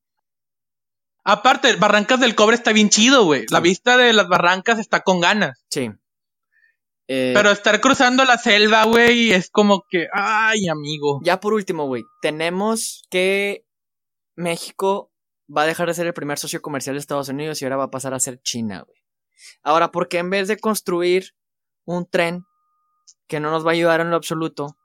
Aparte, 1.24 1.76
Barrancas 1.76 2.20
del 2.20 2.34
Cobre 2.34 2.56
está 2.56 2.72
bien 2.72 2.90
chido, 2.90 3.24
güey. 3.24 3.46
La 3.50 3.60
vista 3.60 3.96
de 3.96 4.12
las 4.12 4.28
barrancas 4.28 4.78
está 4.78 5.00
con 5.00 5.20
ganas. 5.20 5.64
Sí. 5.70 5.90
Eh, 7.08 7.32
Pero 7.34 7.50
estar 7.50 7.80
cruzando 7.80 8.24
la 8.24 8.38
selva, 8.38 8.84
güey, 8.84 9.30
es 9.32 9.50
como 9.50 9.84
que, 9.88 10.08
ay, 10.12 10.68
amigo. 10.68 11.20
Ya 11.22 11.38
por 11.40 11.54
último, 11.54 11.86
güey, 11.86 12.02
tenemos 12.22 13.04
que 13.10 13.64
México 14.36 15.12
va 15.54 15.62
a 15.62 15.66
dejar 15.66 15.86
de 15.86 15.94
ser 15.94 16.06
el 16.06 16.14
primer 16.14 16.38
socio 16.38 16.60
comercial 16.62 16.96
de 16.96 17.00
Estados 17.00 17.28
Unidos 17.28 17.60
y 17.60 17.64
ahora 17.66 17.76
va 17.76 17.84
a 17.84 17.90
pasar 17.90 18.14
a 18.14 18.20
ser 18.20 18.40
China, 18.42 18.84
güey. 18.86 18.98
Ahora, 19.62 19.90
¿por 19.90 20.08
qué 20.08 20.18
en 20.18 20.30
vez 20.30 20.48
de 20.48 20.58
construir 20.58 21.34
un 21.84 22.06
tren 22.08 22.44
que 23.26 23.40
no 23.40 23.50
nos 23.50 23.64
va 23.64 23.70
a 23.70 23.74
ayudar 23.74 24.00
en 24.00 24.10
lo 24.10 24.16
absoluto, 24.16 24.76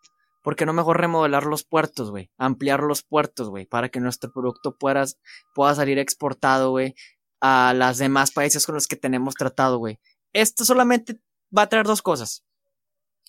por 0.43 0.55
qué 0.55 0.65
no 0.65 0.73
mejor 0.73 0.99
remodelar 0.99 1.45
los 1.45 1.63
puertos, 1.63 2.11
güey? 2.11 2.31
Ampliar 2.37 2.81
los 2.81 3.03
puertos, 3.03 3.49
güey, 3.49 3.65
para 3.65 3.89
que 3.89 3.99
nuestro 3.99 4.31
producto 4.31 4.77
pueda, 4.77 5.05
pueda 5.53 5.75
salir 5.75 5.99
exportado, 5.99 6.71
güey, 6.71 6.95
a 7.41 7.73
las 7.75 7.97
demás 7.97 8.31
países 8.31 8.65
con 8.65 8.75
los 8.75 8.87
que 8.87 8.95
tenemos 8.95 9.35
tratado, 9.35 9.77
güey. 9.77 9.99
Esto 10.33 10.65
solamente 10.65 11.19
va 11.55 11.63
a 11.63 11.69
traer 11.69 11.85
dos 11.85 12.01
cosas. 12.01 12.43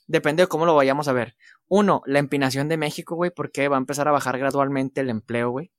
Depende 0.07 0.43
de 0.43 0.49
cómo 0.49 0.67
lo 0.67 0.75
vayamos 0.75 1.07
a 1.09 1.13
ver. 1.13 1.37
Uno, 1.69 2.03
la 2.05 2.19
empinación 2.19 2.69
de 2.69 2.77
México, 2.77 3.15
güey, 3.15 3.31
porque 3.31 3.69
va 3.69 3.77
a 3.77 3.79
empezar 3.79 4.09
a 4.09 4.13
bajar 4.13 4.39
gradualmente 4.39 5.01
el 5.01 5.11
empleo, 5.11 5.51
güey. 5.51 5.71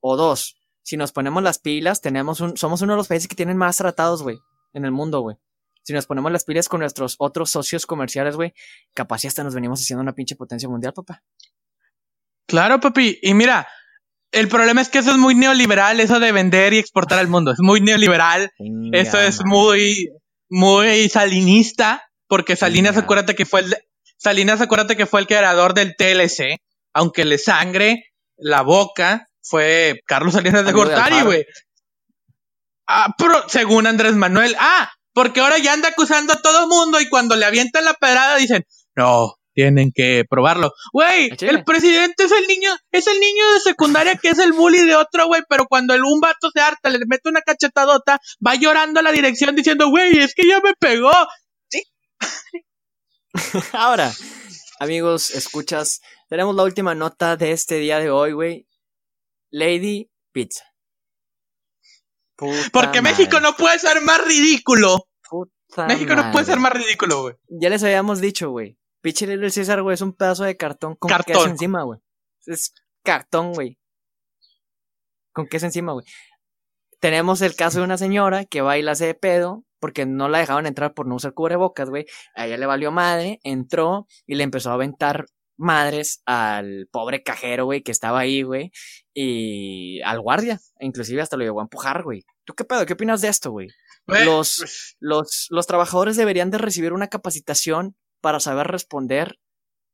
O 0.00 0.16
dos, 0.16 0.56
si 0.82 0.96
nos 0.96 1.12
ponemos 1.12 1.42
las 1.42 1.58
pilas, 1.58 2.00
tenemos 2.00 2.40
un, 2.40 2.56
somos 2.56 2.80
uno 2.80 2.92
de 2.92 2.96
los 2.98 3.08
países 3.08 3.28
que 3.28 3.34
tienen 3.34 3.56
más 3.56 3.76
tratados, 3.76 4.22
güey, 4.22 4.38
en 4.76 4.84
el 4.84 4.92
mundo, 4.92 5.20
güey. 5.20 5.36
Si 5.82 5.92
nos 5.92 6.06
ponemos 6.06 6.32
las 6.32 6.44
pilas 6.44 6.68
con 6.68 6.80
nuestros 6.80 7.16
otros 7.18 7.50
socios 7.50 7.86
comerciales, 7.86 8.36
güey, 8.36 8.52
capaz 8.92 9.22
ya 9.22 9.28
hasta 9.28 9.44
nos 9.44 9.54
venimos 9.54 9.80
haciendo 9.80 10.02
una 10.02 10.14
pinche 10.14 10.36
potencia 10.36 10.68
mundial, 10.68 10.92
papá. 10.92 11.22
Claro, 12.46 12.80
papi. 12.80 13.18
Y 13.22 13.34
mira, 13.34 13.68
el 14.32 14.48
problema 14.48 14.80
es 14.80 14.88
que 14.88 14.98
eso 14.98 15.12
es 15.12 15.16
muy 15.16 15.34
neoliberal, 15.34 16.00
eso 16.00 16.20
de 16.20 16.32
vender 16.32 16.74
y 16.74 16.78
exportar 16.78 17.18
al 17.18 17.28
mundo. 17.28 17.52
Es 17.52 17.60
muy 17.60 17.80
neoliberal. 17.80 18.50
Eso 18.92 19.20
es 19.20 19.44
muy, 19.44 20.08
muy 20.48 21.08
salinista. 21.08 22.02
Porque 22.28 22.56
Salinas, 22.56 22.96
acuérdate 22.96 23.36
que 23.36 23.46
fue 23.46 23.60
el, 23.60 23.76
Salinas, 24.16 24.60
acuérdate 24.60 24.96
que 24.96 25.06
fue 25.06 25.20
el 25.20 25.28
creador 25.28 25.74
del 25.74 25.94
TLC. 25.96 26.60
Aunque 26.92 27.24
le 27.24 27.38
sangre 27.38 28.12
la 28.36 28.62
boca, 28.62 29.28
fue 29.40 30.00
Carlos 30.06 30.34
Salinas 30.34 30.64
de 30.64 30.72
Gortari, 30.72 31.22
güey. 31.22 31.46
Ah, 32.86 33.14
pero 33.18 33.48
según 33.48 33.86
Andrés 33.86 34.14
Manuel. 34.14 34.56
Ah, 34.58 34.90
porque 35.12 35.40
ahora 35.40 35.58
ya 35.58 35.72
anda 35.72 35.88
acusando 35.88 36.32
a 36.32 36.42
todo 36.42 36.68
mundo 36.68 37.00
y 37.00 37.08
cuando 37.08 37.36
le 37.36 37.46
avientan 37.46 37.84
la 37.84 37.94
pedrada 37.94 38.36
dicen, 38.36 38.64
no, 38.94 39.34
tienen 39.54 39.90
que 39.94 40.24
probarlo. 40.28 40.72
Güey, 40.92 41.30
chile. 41.30 41.52
el 41.52 41.64
presidente 41.64 42.24
es 42.24 42.32
el 42.32 42.46
niño, 42.46 42.70
es 42.92 43.06
el 43.06 43.18
niño 43.18 43.52
de 43.54 43.60
secundaria 43.60 44.16
que 44.16 44.28
es 44.28 44.38
el 44.38 44.52
bully 44.52 44.84
de 44.84 44.94
otro, 44.94 45.26
güey, 45.26 45.42
pero 45.48 45.64
cuando 45.66 45.94
el 45.94 46.04
un 46.04 46.20
vato 46.20 46.50
se 46.52 46.60
harta, 46.60 46.90
le 46.90 46.98
mete 47.06 47.30
una 47.30 47.40
cachetadota, 47.40 48.20
va 48.46 48.54
llorando 48.54 49.00
a 49.00 49.02
la 49.02 49.12
dirección 49.12 49.56
diciendo, 49.56 49.88
güey, 49.88 50.18
es 50.18 50.34
que 50.34 50.46
ya 50.46 50.60
me 50.60 50.74
pegó. 50.78 51.12
Ahora, 53.72 54.12
amigos, 54.78 55.30
escuchas, 55.30 56.02
tenemos 56.28 56.54
la 56.54 56.62
última 56.62 56.94
nota 56.94 57.38
de 57.38 57.52
este 57.52 57.76
día 57.76 57.98
de 57.98 58.10
hoy, 58.10 58.32
güey. 58.32 58.66
Lady 59.50 60.10
Pizza. 60.32 60.75
Puta 62.36 62.68
Porque 62.72 63.02
México 63.02 63.40
no 63.40 63.54
puede 63.56 63.78
ser 63.78 64.00
más 64.02 64.24
ridículo. 64.24 65.08
puta 65.28 65.86
México 65.86 66.14
no 66.14 66.30
puede 66.32 66.44
ser 66.44 66.58
más 66.58 66.72
ridículo, 66.72 67.22
güey. 67.22 67.34
Ya 67.48 67.70
les 67.70 67.82
habíamos 67.82 68.20
dicho, 68.20 68.50
güey. 68.50 68.78
Pinche 69.00 69.26
Little 69.26 69.50
César, 69.50 69.82
güey, 69.82 69.94
es 69.94 70.00
un 70.00 70.12
pedazo 70.14 70.44
de 70.44 70.56
cartón 70.56 70.96
con 70.96 71.08
Cartón. 71.08 71.34
queso 71.34 71.46
encima, 71.48 71.82
güey. 71.82 72.00
Es 72.46 72.72
cartón, 73.02 73.52
güey. 73.52 73.78
Con 75.32 75.46
queso 75.46 75.66
encima, 75.66 75.92
güey. 75.92 76.06
Tenemos 77.00 77.42
el 77.42 77.54
caso 77.54 77.78
de 77.78 77.84
una 77.84 77.98
señora 77.98 78.44
que 78.44 78.62
va 78.62 78.78
y 78.78 78.82
la 78.82 78.92
hace 78.92 79.06
de 79.06 79.14
pedo 79.14 79.64
porque 79.78 80.06
no 80.06 80.28
la 80.28 80.38
dejaban 80.38 80.66
entrar 80.66 80.94
por 80.94 81.06
no 81.06 81.16
usar 81.16 81.34
cubrebocas, 81.34 81.90
güey. 81.90 82.06
A 82.34 82.46
ella 82.46 82.56
le 82.56 82.66
valió 82.66 82.90
madre, 82.90 83.38
entró 83.44 84.06
y 84.26 84.34
le 84.34 84.44
empezó 84.44 84.70
a 84.70 84.74
aventar 84.74 85.26
madres 85.56 86.22
al 86.26 86.88
pobre 86.90 87.22
cajero, 87.22 87.66
güey, 87.66 87.82
que 87.82 87.92
estaba 87.92 88.20
ahí, 88.20 88.42
güey, 88.42 88.70
y 89.14 90.00
al 90.02 90.20
guardia. 90.20 90.58
Inclusive 90.80 91.22
hasta 91.22 91.36
lo 91.36 91.44
llevó 91.44 91.60
a 91.60 91.64
empujar, 91.64 92.02
güey. 92.02 92.24
¿Tú 92.46 92.54
qué 92.54 92.64
pedo? 92.64 92.86
¿Qué 92.86 92.94
opinas 92.94 93.20
de 93.20 93.28
esto, 93.28 93.50
güey? 93.50 93.68
Los- 94.06 94.58
pues, 94.60 94.96
los, 95.00 95.46
los 95.50 95.66
trabajadores 95.66 96.16
deberían 96.16 96.50
de 96.50 96.58
recibir 96.58 96.92
una 96.92 97.08
capacitación 97.08 97.96
para 98.22 98.40
saber 98.40 98.68
responder 98.68 99.38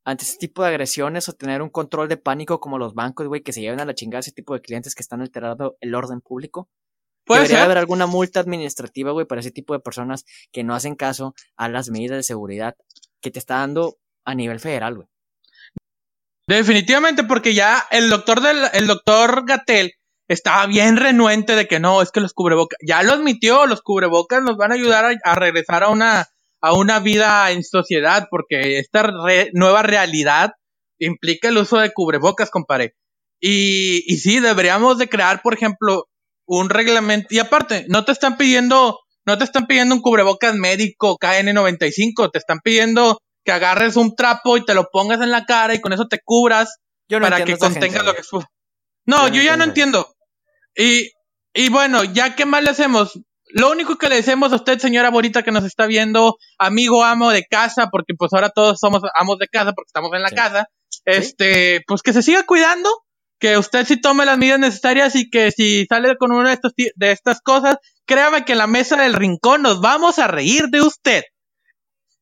ante 0.05 0.23
ese 0.23 0.37
tipo 0.37 0.61
de 0.63 0.69
agresiones 0.69 1.27
o 1.29 1.33
tener 1.33 1.61
un 1.61 1.69
control 1.69 2.07
de 2.09 2.17
pánico 2.17 2.59
como 2.59 2.77
los 2.77 2.93
bancos, 2.93 3.27
güey, 3.27 3.41
que 3.41 3.53
se 3.53 3.61
lleven 3.61 3.79
a 3.79 3.85
la 3.85 3.95
chingada 3.95 4.19
ese 4.19 4.31
tipo 4.31 4.53
de 4.53 4.61
clientes 4.61 4.95
que 4.95 5.01
están 5.01 5.21
alterando 5.21 5.77
el 5.81 5.95
orden 5.95 6.21
público. 6.21 6.69
Puede 7.25 7.41
Debería 7.41 7.57
ser. 7.59 7.65
haber 7.65 7.77
alguna 7.77 8.05
multa 8.05 8.41
administrativa, 8.41 9.11
güey, 9.11 9.25
para 9.25 9.39
ese 9.41 9.51
tipo 9.51 9.73
de 9.73 9.79
personas 9.79 10.25
que 10.51 10.63
no 10.63 10.75
hacen 10.75 10.95
caso 10.95 11.33
a 11.55 11.69
las 11.69 11.89
medidas 11.89 12.17
de 12.17 12.23
seguridad 12.23 12.75
que 13.21 13.31
te 13.31 13.39
está 13.39 13.55
dando 13.59 13.97
a 14.25 14.35
nivel 14.35 14.59
federal, 14.59 14.95
güey. 14.95 15.07
Definitivamente, 16.47 17.23
porque 17.23 17.53
ya 17.53 17.87
el 17.89 18.09
doctor 18.09 18.41
del, 18.41 18.57
el 18.73 18.87
doctor 18.87 19.45
Gatel 19.45 19.93
estaba 20.33 20.67
bien 20.67 20.97
renuente 20.97 21.55
de 21.55 21.67
que 21.67 21.79
no, 21.79 22.01
es 22.01 22.11
que 22.11 22.21
los 22.21 22.33
cubrebocas, 22.33 22.77
ya 22.85 23.03
lo 23.03 23.13
admitió, 23.13 23.67
los 23.67 23.81
cubrebocas 23.81 24.43
nos 24.43 24.57
van 24.57 24.71
a 24.71 24.75
ayudar 24.75 25.05
a, 25.05 25.31
a 25.31 25.35
regresar 25.35 25.83
a 25.83 25.89
una, 25.89 26.27
a 26.61 26.73
una 26.73 26.99
vida 26.99 27.51
en 27.51 27.63
sociedad, 27.63 28.27
porque 28.31 28.79
esta 28.79 29.03
re- 29.03 29.51
nueva 29.53 29.83
realidad 29.83 30.53
implica 30.99 31.49
el 31.49 31.57
uso 31.59 31.79
de 31.79 31.93
cubrebocas, 31.93 32.51
compadre. 32.51 32.95
Y, 33.41 34.03
y 34.07 34.17
sí, 34.17 34.39
deberíamos 34.39 34.97
de 34.99 35.09
crear, 35.09 35.41
por 35.41 35.53
ejemplo, 35.55 36.05
un 36.47 36.69
reglamento, 36.69 37.27
y 37.31 37.39
aparte, 37.39 37.85
no 37.89 38.05
te 38.05 38.11
están 38.13 38.37
pidiendo 38.37 38.99
no 39.25 39.37
te 39.37 39.45
están 39.45 39.67
pidiendo 39.67 39.95
un 39.95 40.01
cubrebocas 40.01 40.55
médico 40.55 41.17
KN95, 41.19 42.31
te 42.31 42.39
están 42.39 42.59
pidiendo 42.61 43.19
que 43.45 43.53
agarres 43.53 43.95
un 43.97 44.15
trapo 44.15 44.57
y 44.57 44.65
te 44.65 44.73
lo 44.73 44.89
pongas 44.91 45.21
en 45.21 45.31
la 45.31 45.45
cara 45.45 45.75
y 45.75 45.81
con 45.81 45.93
eso 45.93 46.07
te 46.07 46.19
cubras 46.25 46.77
Yo 47.09 47.19
no 47.19 47.25
para 47.27 47.37
que 47.45 47.53
a 47.53 47.55
esa 47.55 47.67
contenga 47.69 47.99
gente, 47.99 48.05
lo 48.05 48.13
que 48.15 48.21
es. 48.21 48.29
No, 49.05 49.27
Yo 49.27 49.29
no 49.29 49.35
yo 49.35 49.43
ya 49.43 49.57
no 49.57 49.63
entiendo. 49.65 50.12
Y, 50.75 51.09
y 51.53 51.69
bueno, 51.69 52.03
ya 52.03 52.35
qué 52.35 52.45
más 52.45 52.63
le 52.63 52.71
hacemos. 52.71 53.19
Lo 53.55 53.69
único 53.71 53.97
que 53.97 54.09
le 54.09 54.15
decimos 54.15 54.51
a 54.51 54.55
usted, 54.55 54.79
señora 54.79 55.09
Bonita, 55.11 55.43
que 55.43 55.51
nos 55.51 55.63
está 55.63 55.85
viendo, 55.85 56.37
amigo 56.57 57.03
amo 57.03 57.29
de 57.31 57.43
casa, 57.43 57.87
porque 57.91 58.13
pues 58.17 58.33
ahora 58.33 58.49
todos 58.49 58.79
somos 58.79 59.01
amos 59.13 59.37
de 59.37 59.47
casa 59.47 59.73
porque 59.73 59.89
estamos 59.89 60.11
en 60.15 60.23
la 60.23 60.29
Sí. 60.29 60.35
casa, 60.35 60.67
este, 61.05 61.81
pues 61.85 62.01
que 62.01 62.13
se 62.13 62.23
siga 62.23 62.43
cuidando, 62.43 62.89
que 63.39 63.57
usted 63.57 63.85
sí 63.85 64.01
tome 64.01 64.25
las 64.25 64.37
medidas 64.37 64.59
necesarias 64.59 65.15
y 65.15 65.29
que 65.29 65.51
si 65.51 65.85
sale 65.85 66.15
con 66.17 66.31
una 66.31 66.49
de, 66.49 66.55
estos, 66.55 66.71
de 66.75 67.11
estas 67.11 67.41
cosas, 67.41 67.75
créame 68.05 68.45
que 68.45 68.53
en 68.53 68.57
la 68.59 68.67
mesa 68.67 68.95
del 68.95 69.13
rincón 69.13 69.61
nos 69.61 69.81
vamos 69.81 70.17
a 70.17 70.27
reír 70.27 70.67
de 70.71 70.81
usted. 70.81 71.23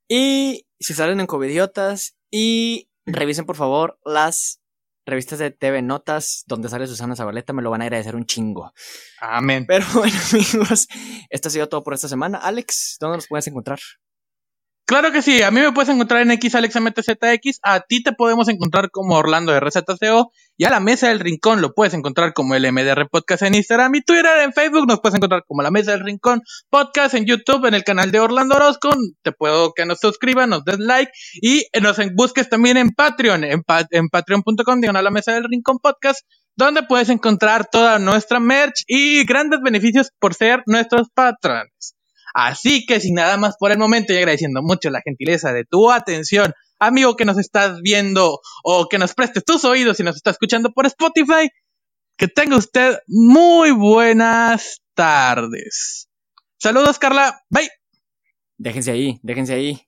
Y 0.10 0.66
si 0.80 0.94
salen 0.94 1.20
en 1.20 1.28
covidiotas 1.28 2.16
y 2.30 2.90
revisen 3.06 3.46
por 3.46 3.56
favor 3.56 4.00
las 4.04 4.61
revistas 5.06 5.40
de 5.40 5.52
TV 5.52 5.82
Notas 5.82 6.44
donde 6.48 6.70
sale 6.70 6.88
Susana 6.88 7.16
Zabaleta, 7.16 7.54
me 7.54 7.62
lo 7.62 7.72
van 7.72 7.82
a 7.82 7.86
agradecer 7.86 8.16
un 8.16 8.26
chingo. 8.26 8.74
Amén. 9.20 9.66
Pero 9.68 9.86
bueno, 9.94 10.18
amigos, 10.32 10.88
esto 11.30 11.48
ha 11.48 11.52
sido 11.52 11.70
todo 11.70 11.84
por 11.84 11.94
esta 11.94 12.08
semana. 12.08 12.38
Alex, 12.38 12.98
¿dónde 13.00 13.18
nos 13.18 13.28
puedes 13.28 13.48
encontrar? 13.48 13.80
Claro 14.92 15.14
que 15.14 15.22
sí, 15.22 15.42
a 15.42 15.52
mí 15.52 15.62
me 15.62 15.72
puedes 15.72 15.88
encontrar 15.88 16.22
en 16.22 16.38
XAlexMTZX, 16.38 17.60
a 17.64 17.80
ti 17.80 18.04
te 18.04 18.12
podemos 18.12 18.50
encontrar 18.50 18.92
como 18.92 19.16
Orlando 19.16 19.54
de 19.54 19.62
RZCO 19.62 20.34
y 20.58 20.66
a 20.66 20.70
la 20.70 20.82
Mesa 20.82 21.08
del 21.08 21.22
Rincón 21.22 21.62
lo 21.62 21.74
puedes 21.74 21.94
encontrar 21.94 22.34
como 22.34 22.56
el 22.56 22.70
MDR 22.70 23.08
Podcast 23.10 23.44
en 23.44 23.56
Instagram 23.56 23.96
y 23.96 24.02
Twitter, 24.02 24.40
en 24.44 24.52
Facebook 24.52 24.86
nos 24.90 25.00
puedes 25.00 25.16
encontrar 25.16 25.46
como 25.48 25.62
la 25.62 25.72
Mesa 25.72 25.92
del 25.92 26.02
Rincón 26.02 26.42
Podcast 26.70 27.14
en 27.14 27.26
YouTube, 27.26 27.68
en 27.68 27.74
el 27.76 27.86
canal 27.86 28.12
de 28.12 28.20
Orlando 28.20 28.58
Orozco, 28.58 28.90
te 29.22 29.32
puedo 29.32 29.72
que 29.74 29.86
nos 29.86 29.98
suscriban, 30.02 30.50
nos 30.50 30.66
des 30.66 30.80
like 30.80 31.14
y 31.42 31.64
nos 31.82 31.96
busques 32.14 32.50
también 32.50 32.76
en 32.76 32.90
Patreon, 32.90 33.46
en, 33.46 33.64
pa- 33.64 33.88
en 33.92 34.10
patreon.com, 34.10 34.82
la 34.82 35.10
Mesa 35.10 35.32
del 35.32 35.46
Rincón 35.50 35.78
Podcast, 35.82 36.20
donde 36.58 36.84
puedes 36.84 37.08
encontrar 37.08 37.66
toda 37.72 37.98
nuestra 37.98 38.42
merch 38.42 38.84
y 38.88 39.24
grandes 39.24 39.62
beneficios 39.64 40.10
por 40.20 40.34
ser 40.34 40.64
nuestros 40.66 41.08
patrones. 41.14 41.96
Así 42.34 42.86
que 42.86 43.00
sin 43.00 43.16
nada 43.16 43.38
más 43.38 43.56
por 43.58 43.72
el 43.72 43.78
momento 43.78 44.14
y 44.14 44.18
agradeciendo 44.18 44.62
mucho 44.62 44.90
la 44.90 45.02
gentileza 45.02 45.54
de 45.54 45.66
tu 45.66 45.92
atención, 45.92 46.54
amigo 46.80 47.16
que 47.16 47.26
nos 47.26 47.38
estás 47.38 47.82
viendo 47.82 48.40
o 48.64 48.88
que 48.90 48.98
nos 48.98 49.14
prestes 49.14 49.44
tus 49.44 49.66
oídos 49.66 50.00
y 50.00 50.04
nos 50.04 50.16
está 50.16 50.32
escuchando 50.32 50.72
por 50.72 50.86
Spotify, 50.86 51.50
que 52.18 52.28
tenga 52.28 52.58
usted 52.58 52.98
muy 53.08 53.72
buenas 53.72 54.82
tardes. 54.96 56.08
Saludos, 56.58 57.00
Carla. 57.00 57.42
Bye. 57.50 57.70
Déjense 58.58 58.92
ahí, 58.92 59.20
déjense 59.24 59.54
ahí. 59.54 59.82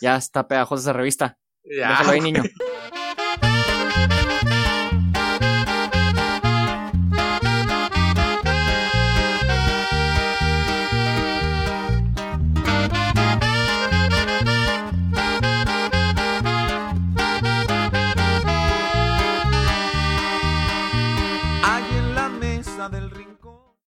Ya 0.00 0.16
está 0.16 0.48
pegajosa 0.48 0.82
esa 0.82 0.92
revista. 0.92 1.38
Ya, 1.64 1.88
Déjalo 1.90 2.10
ahí, 2.10 2.20
niño. 2.20 2.42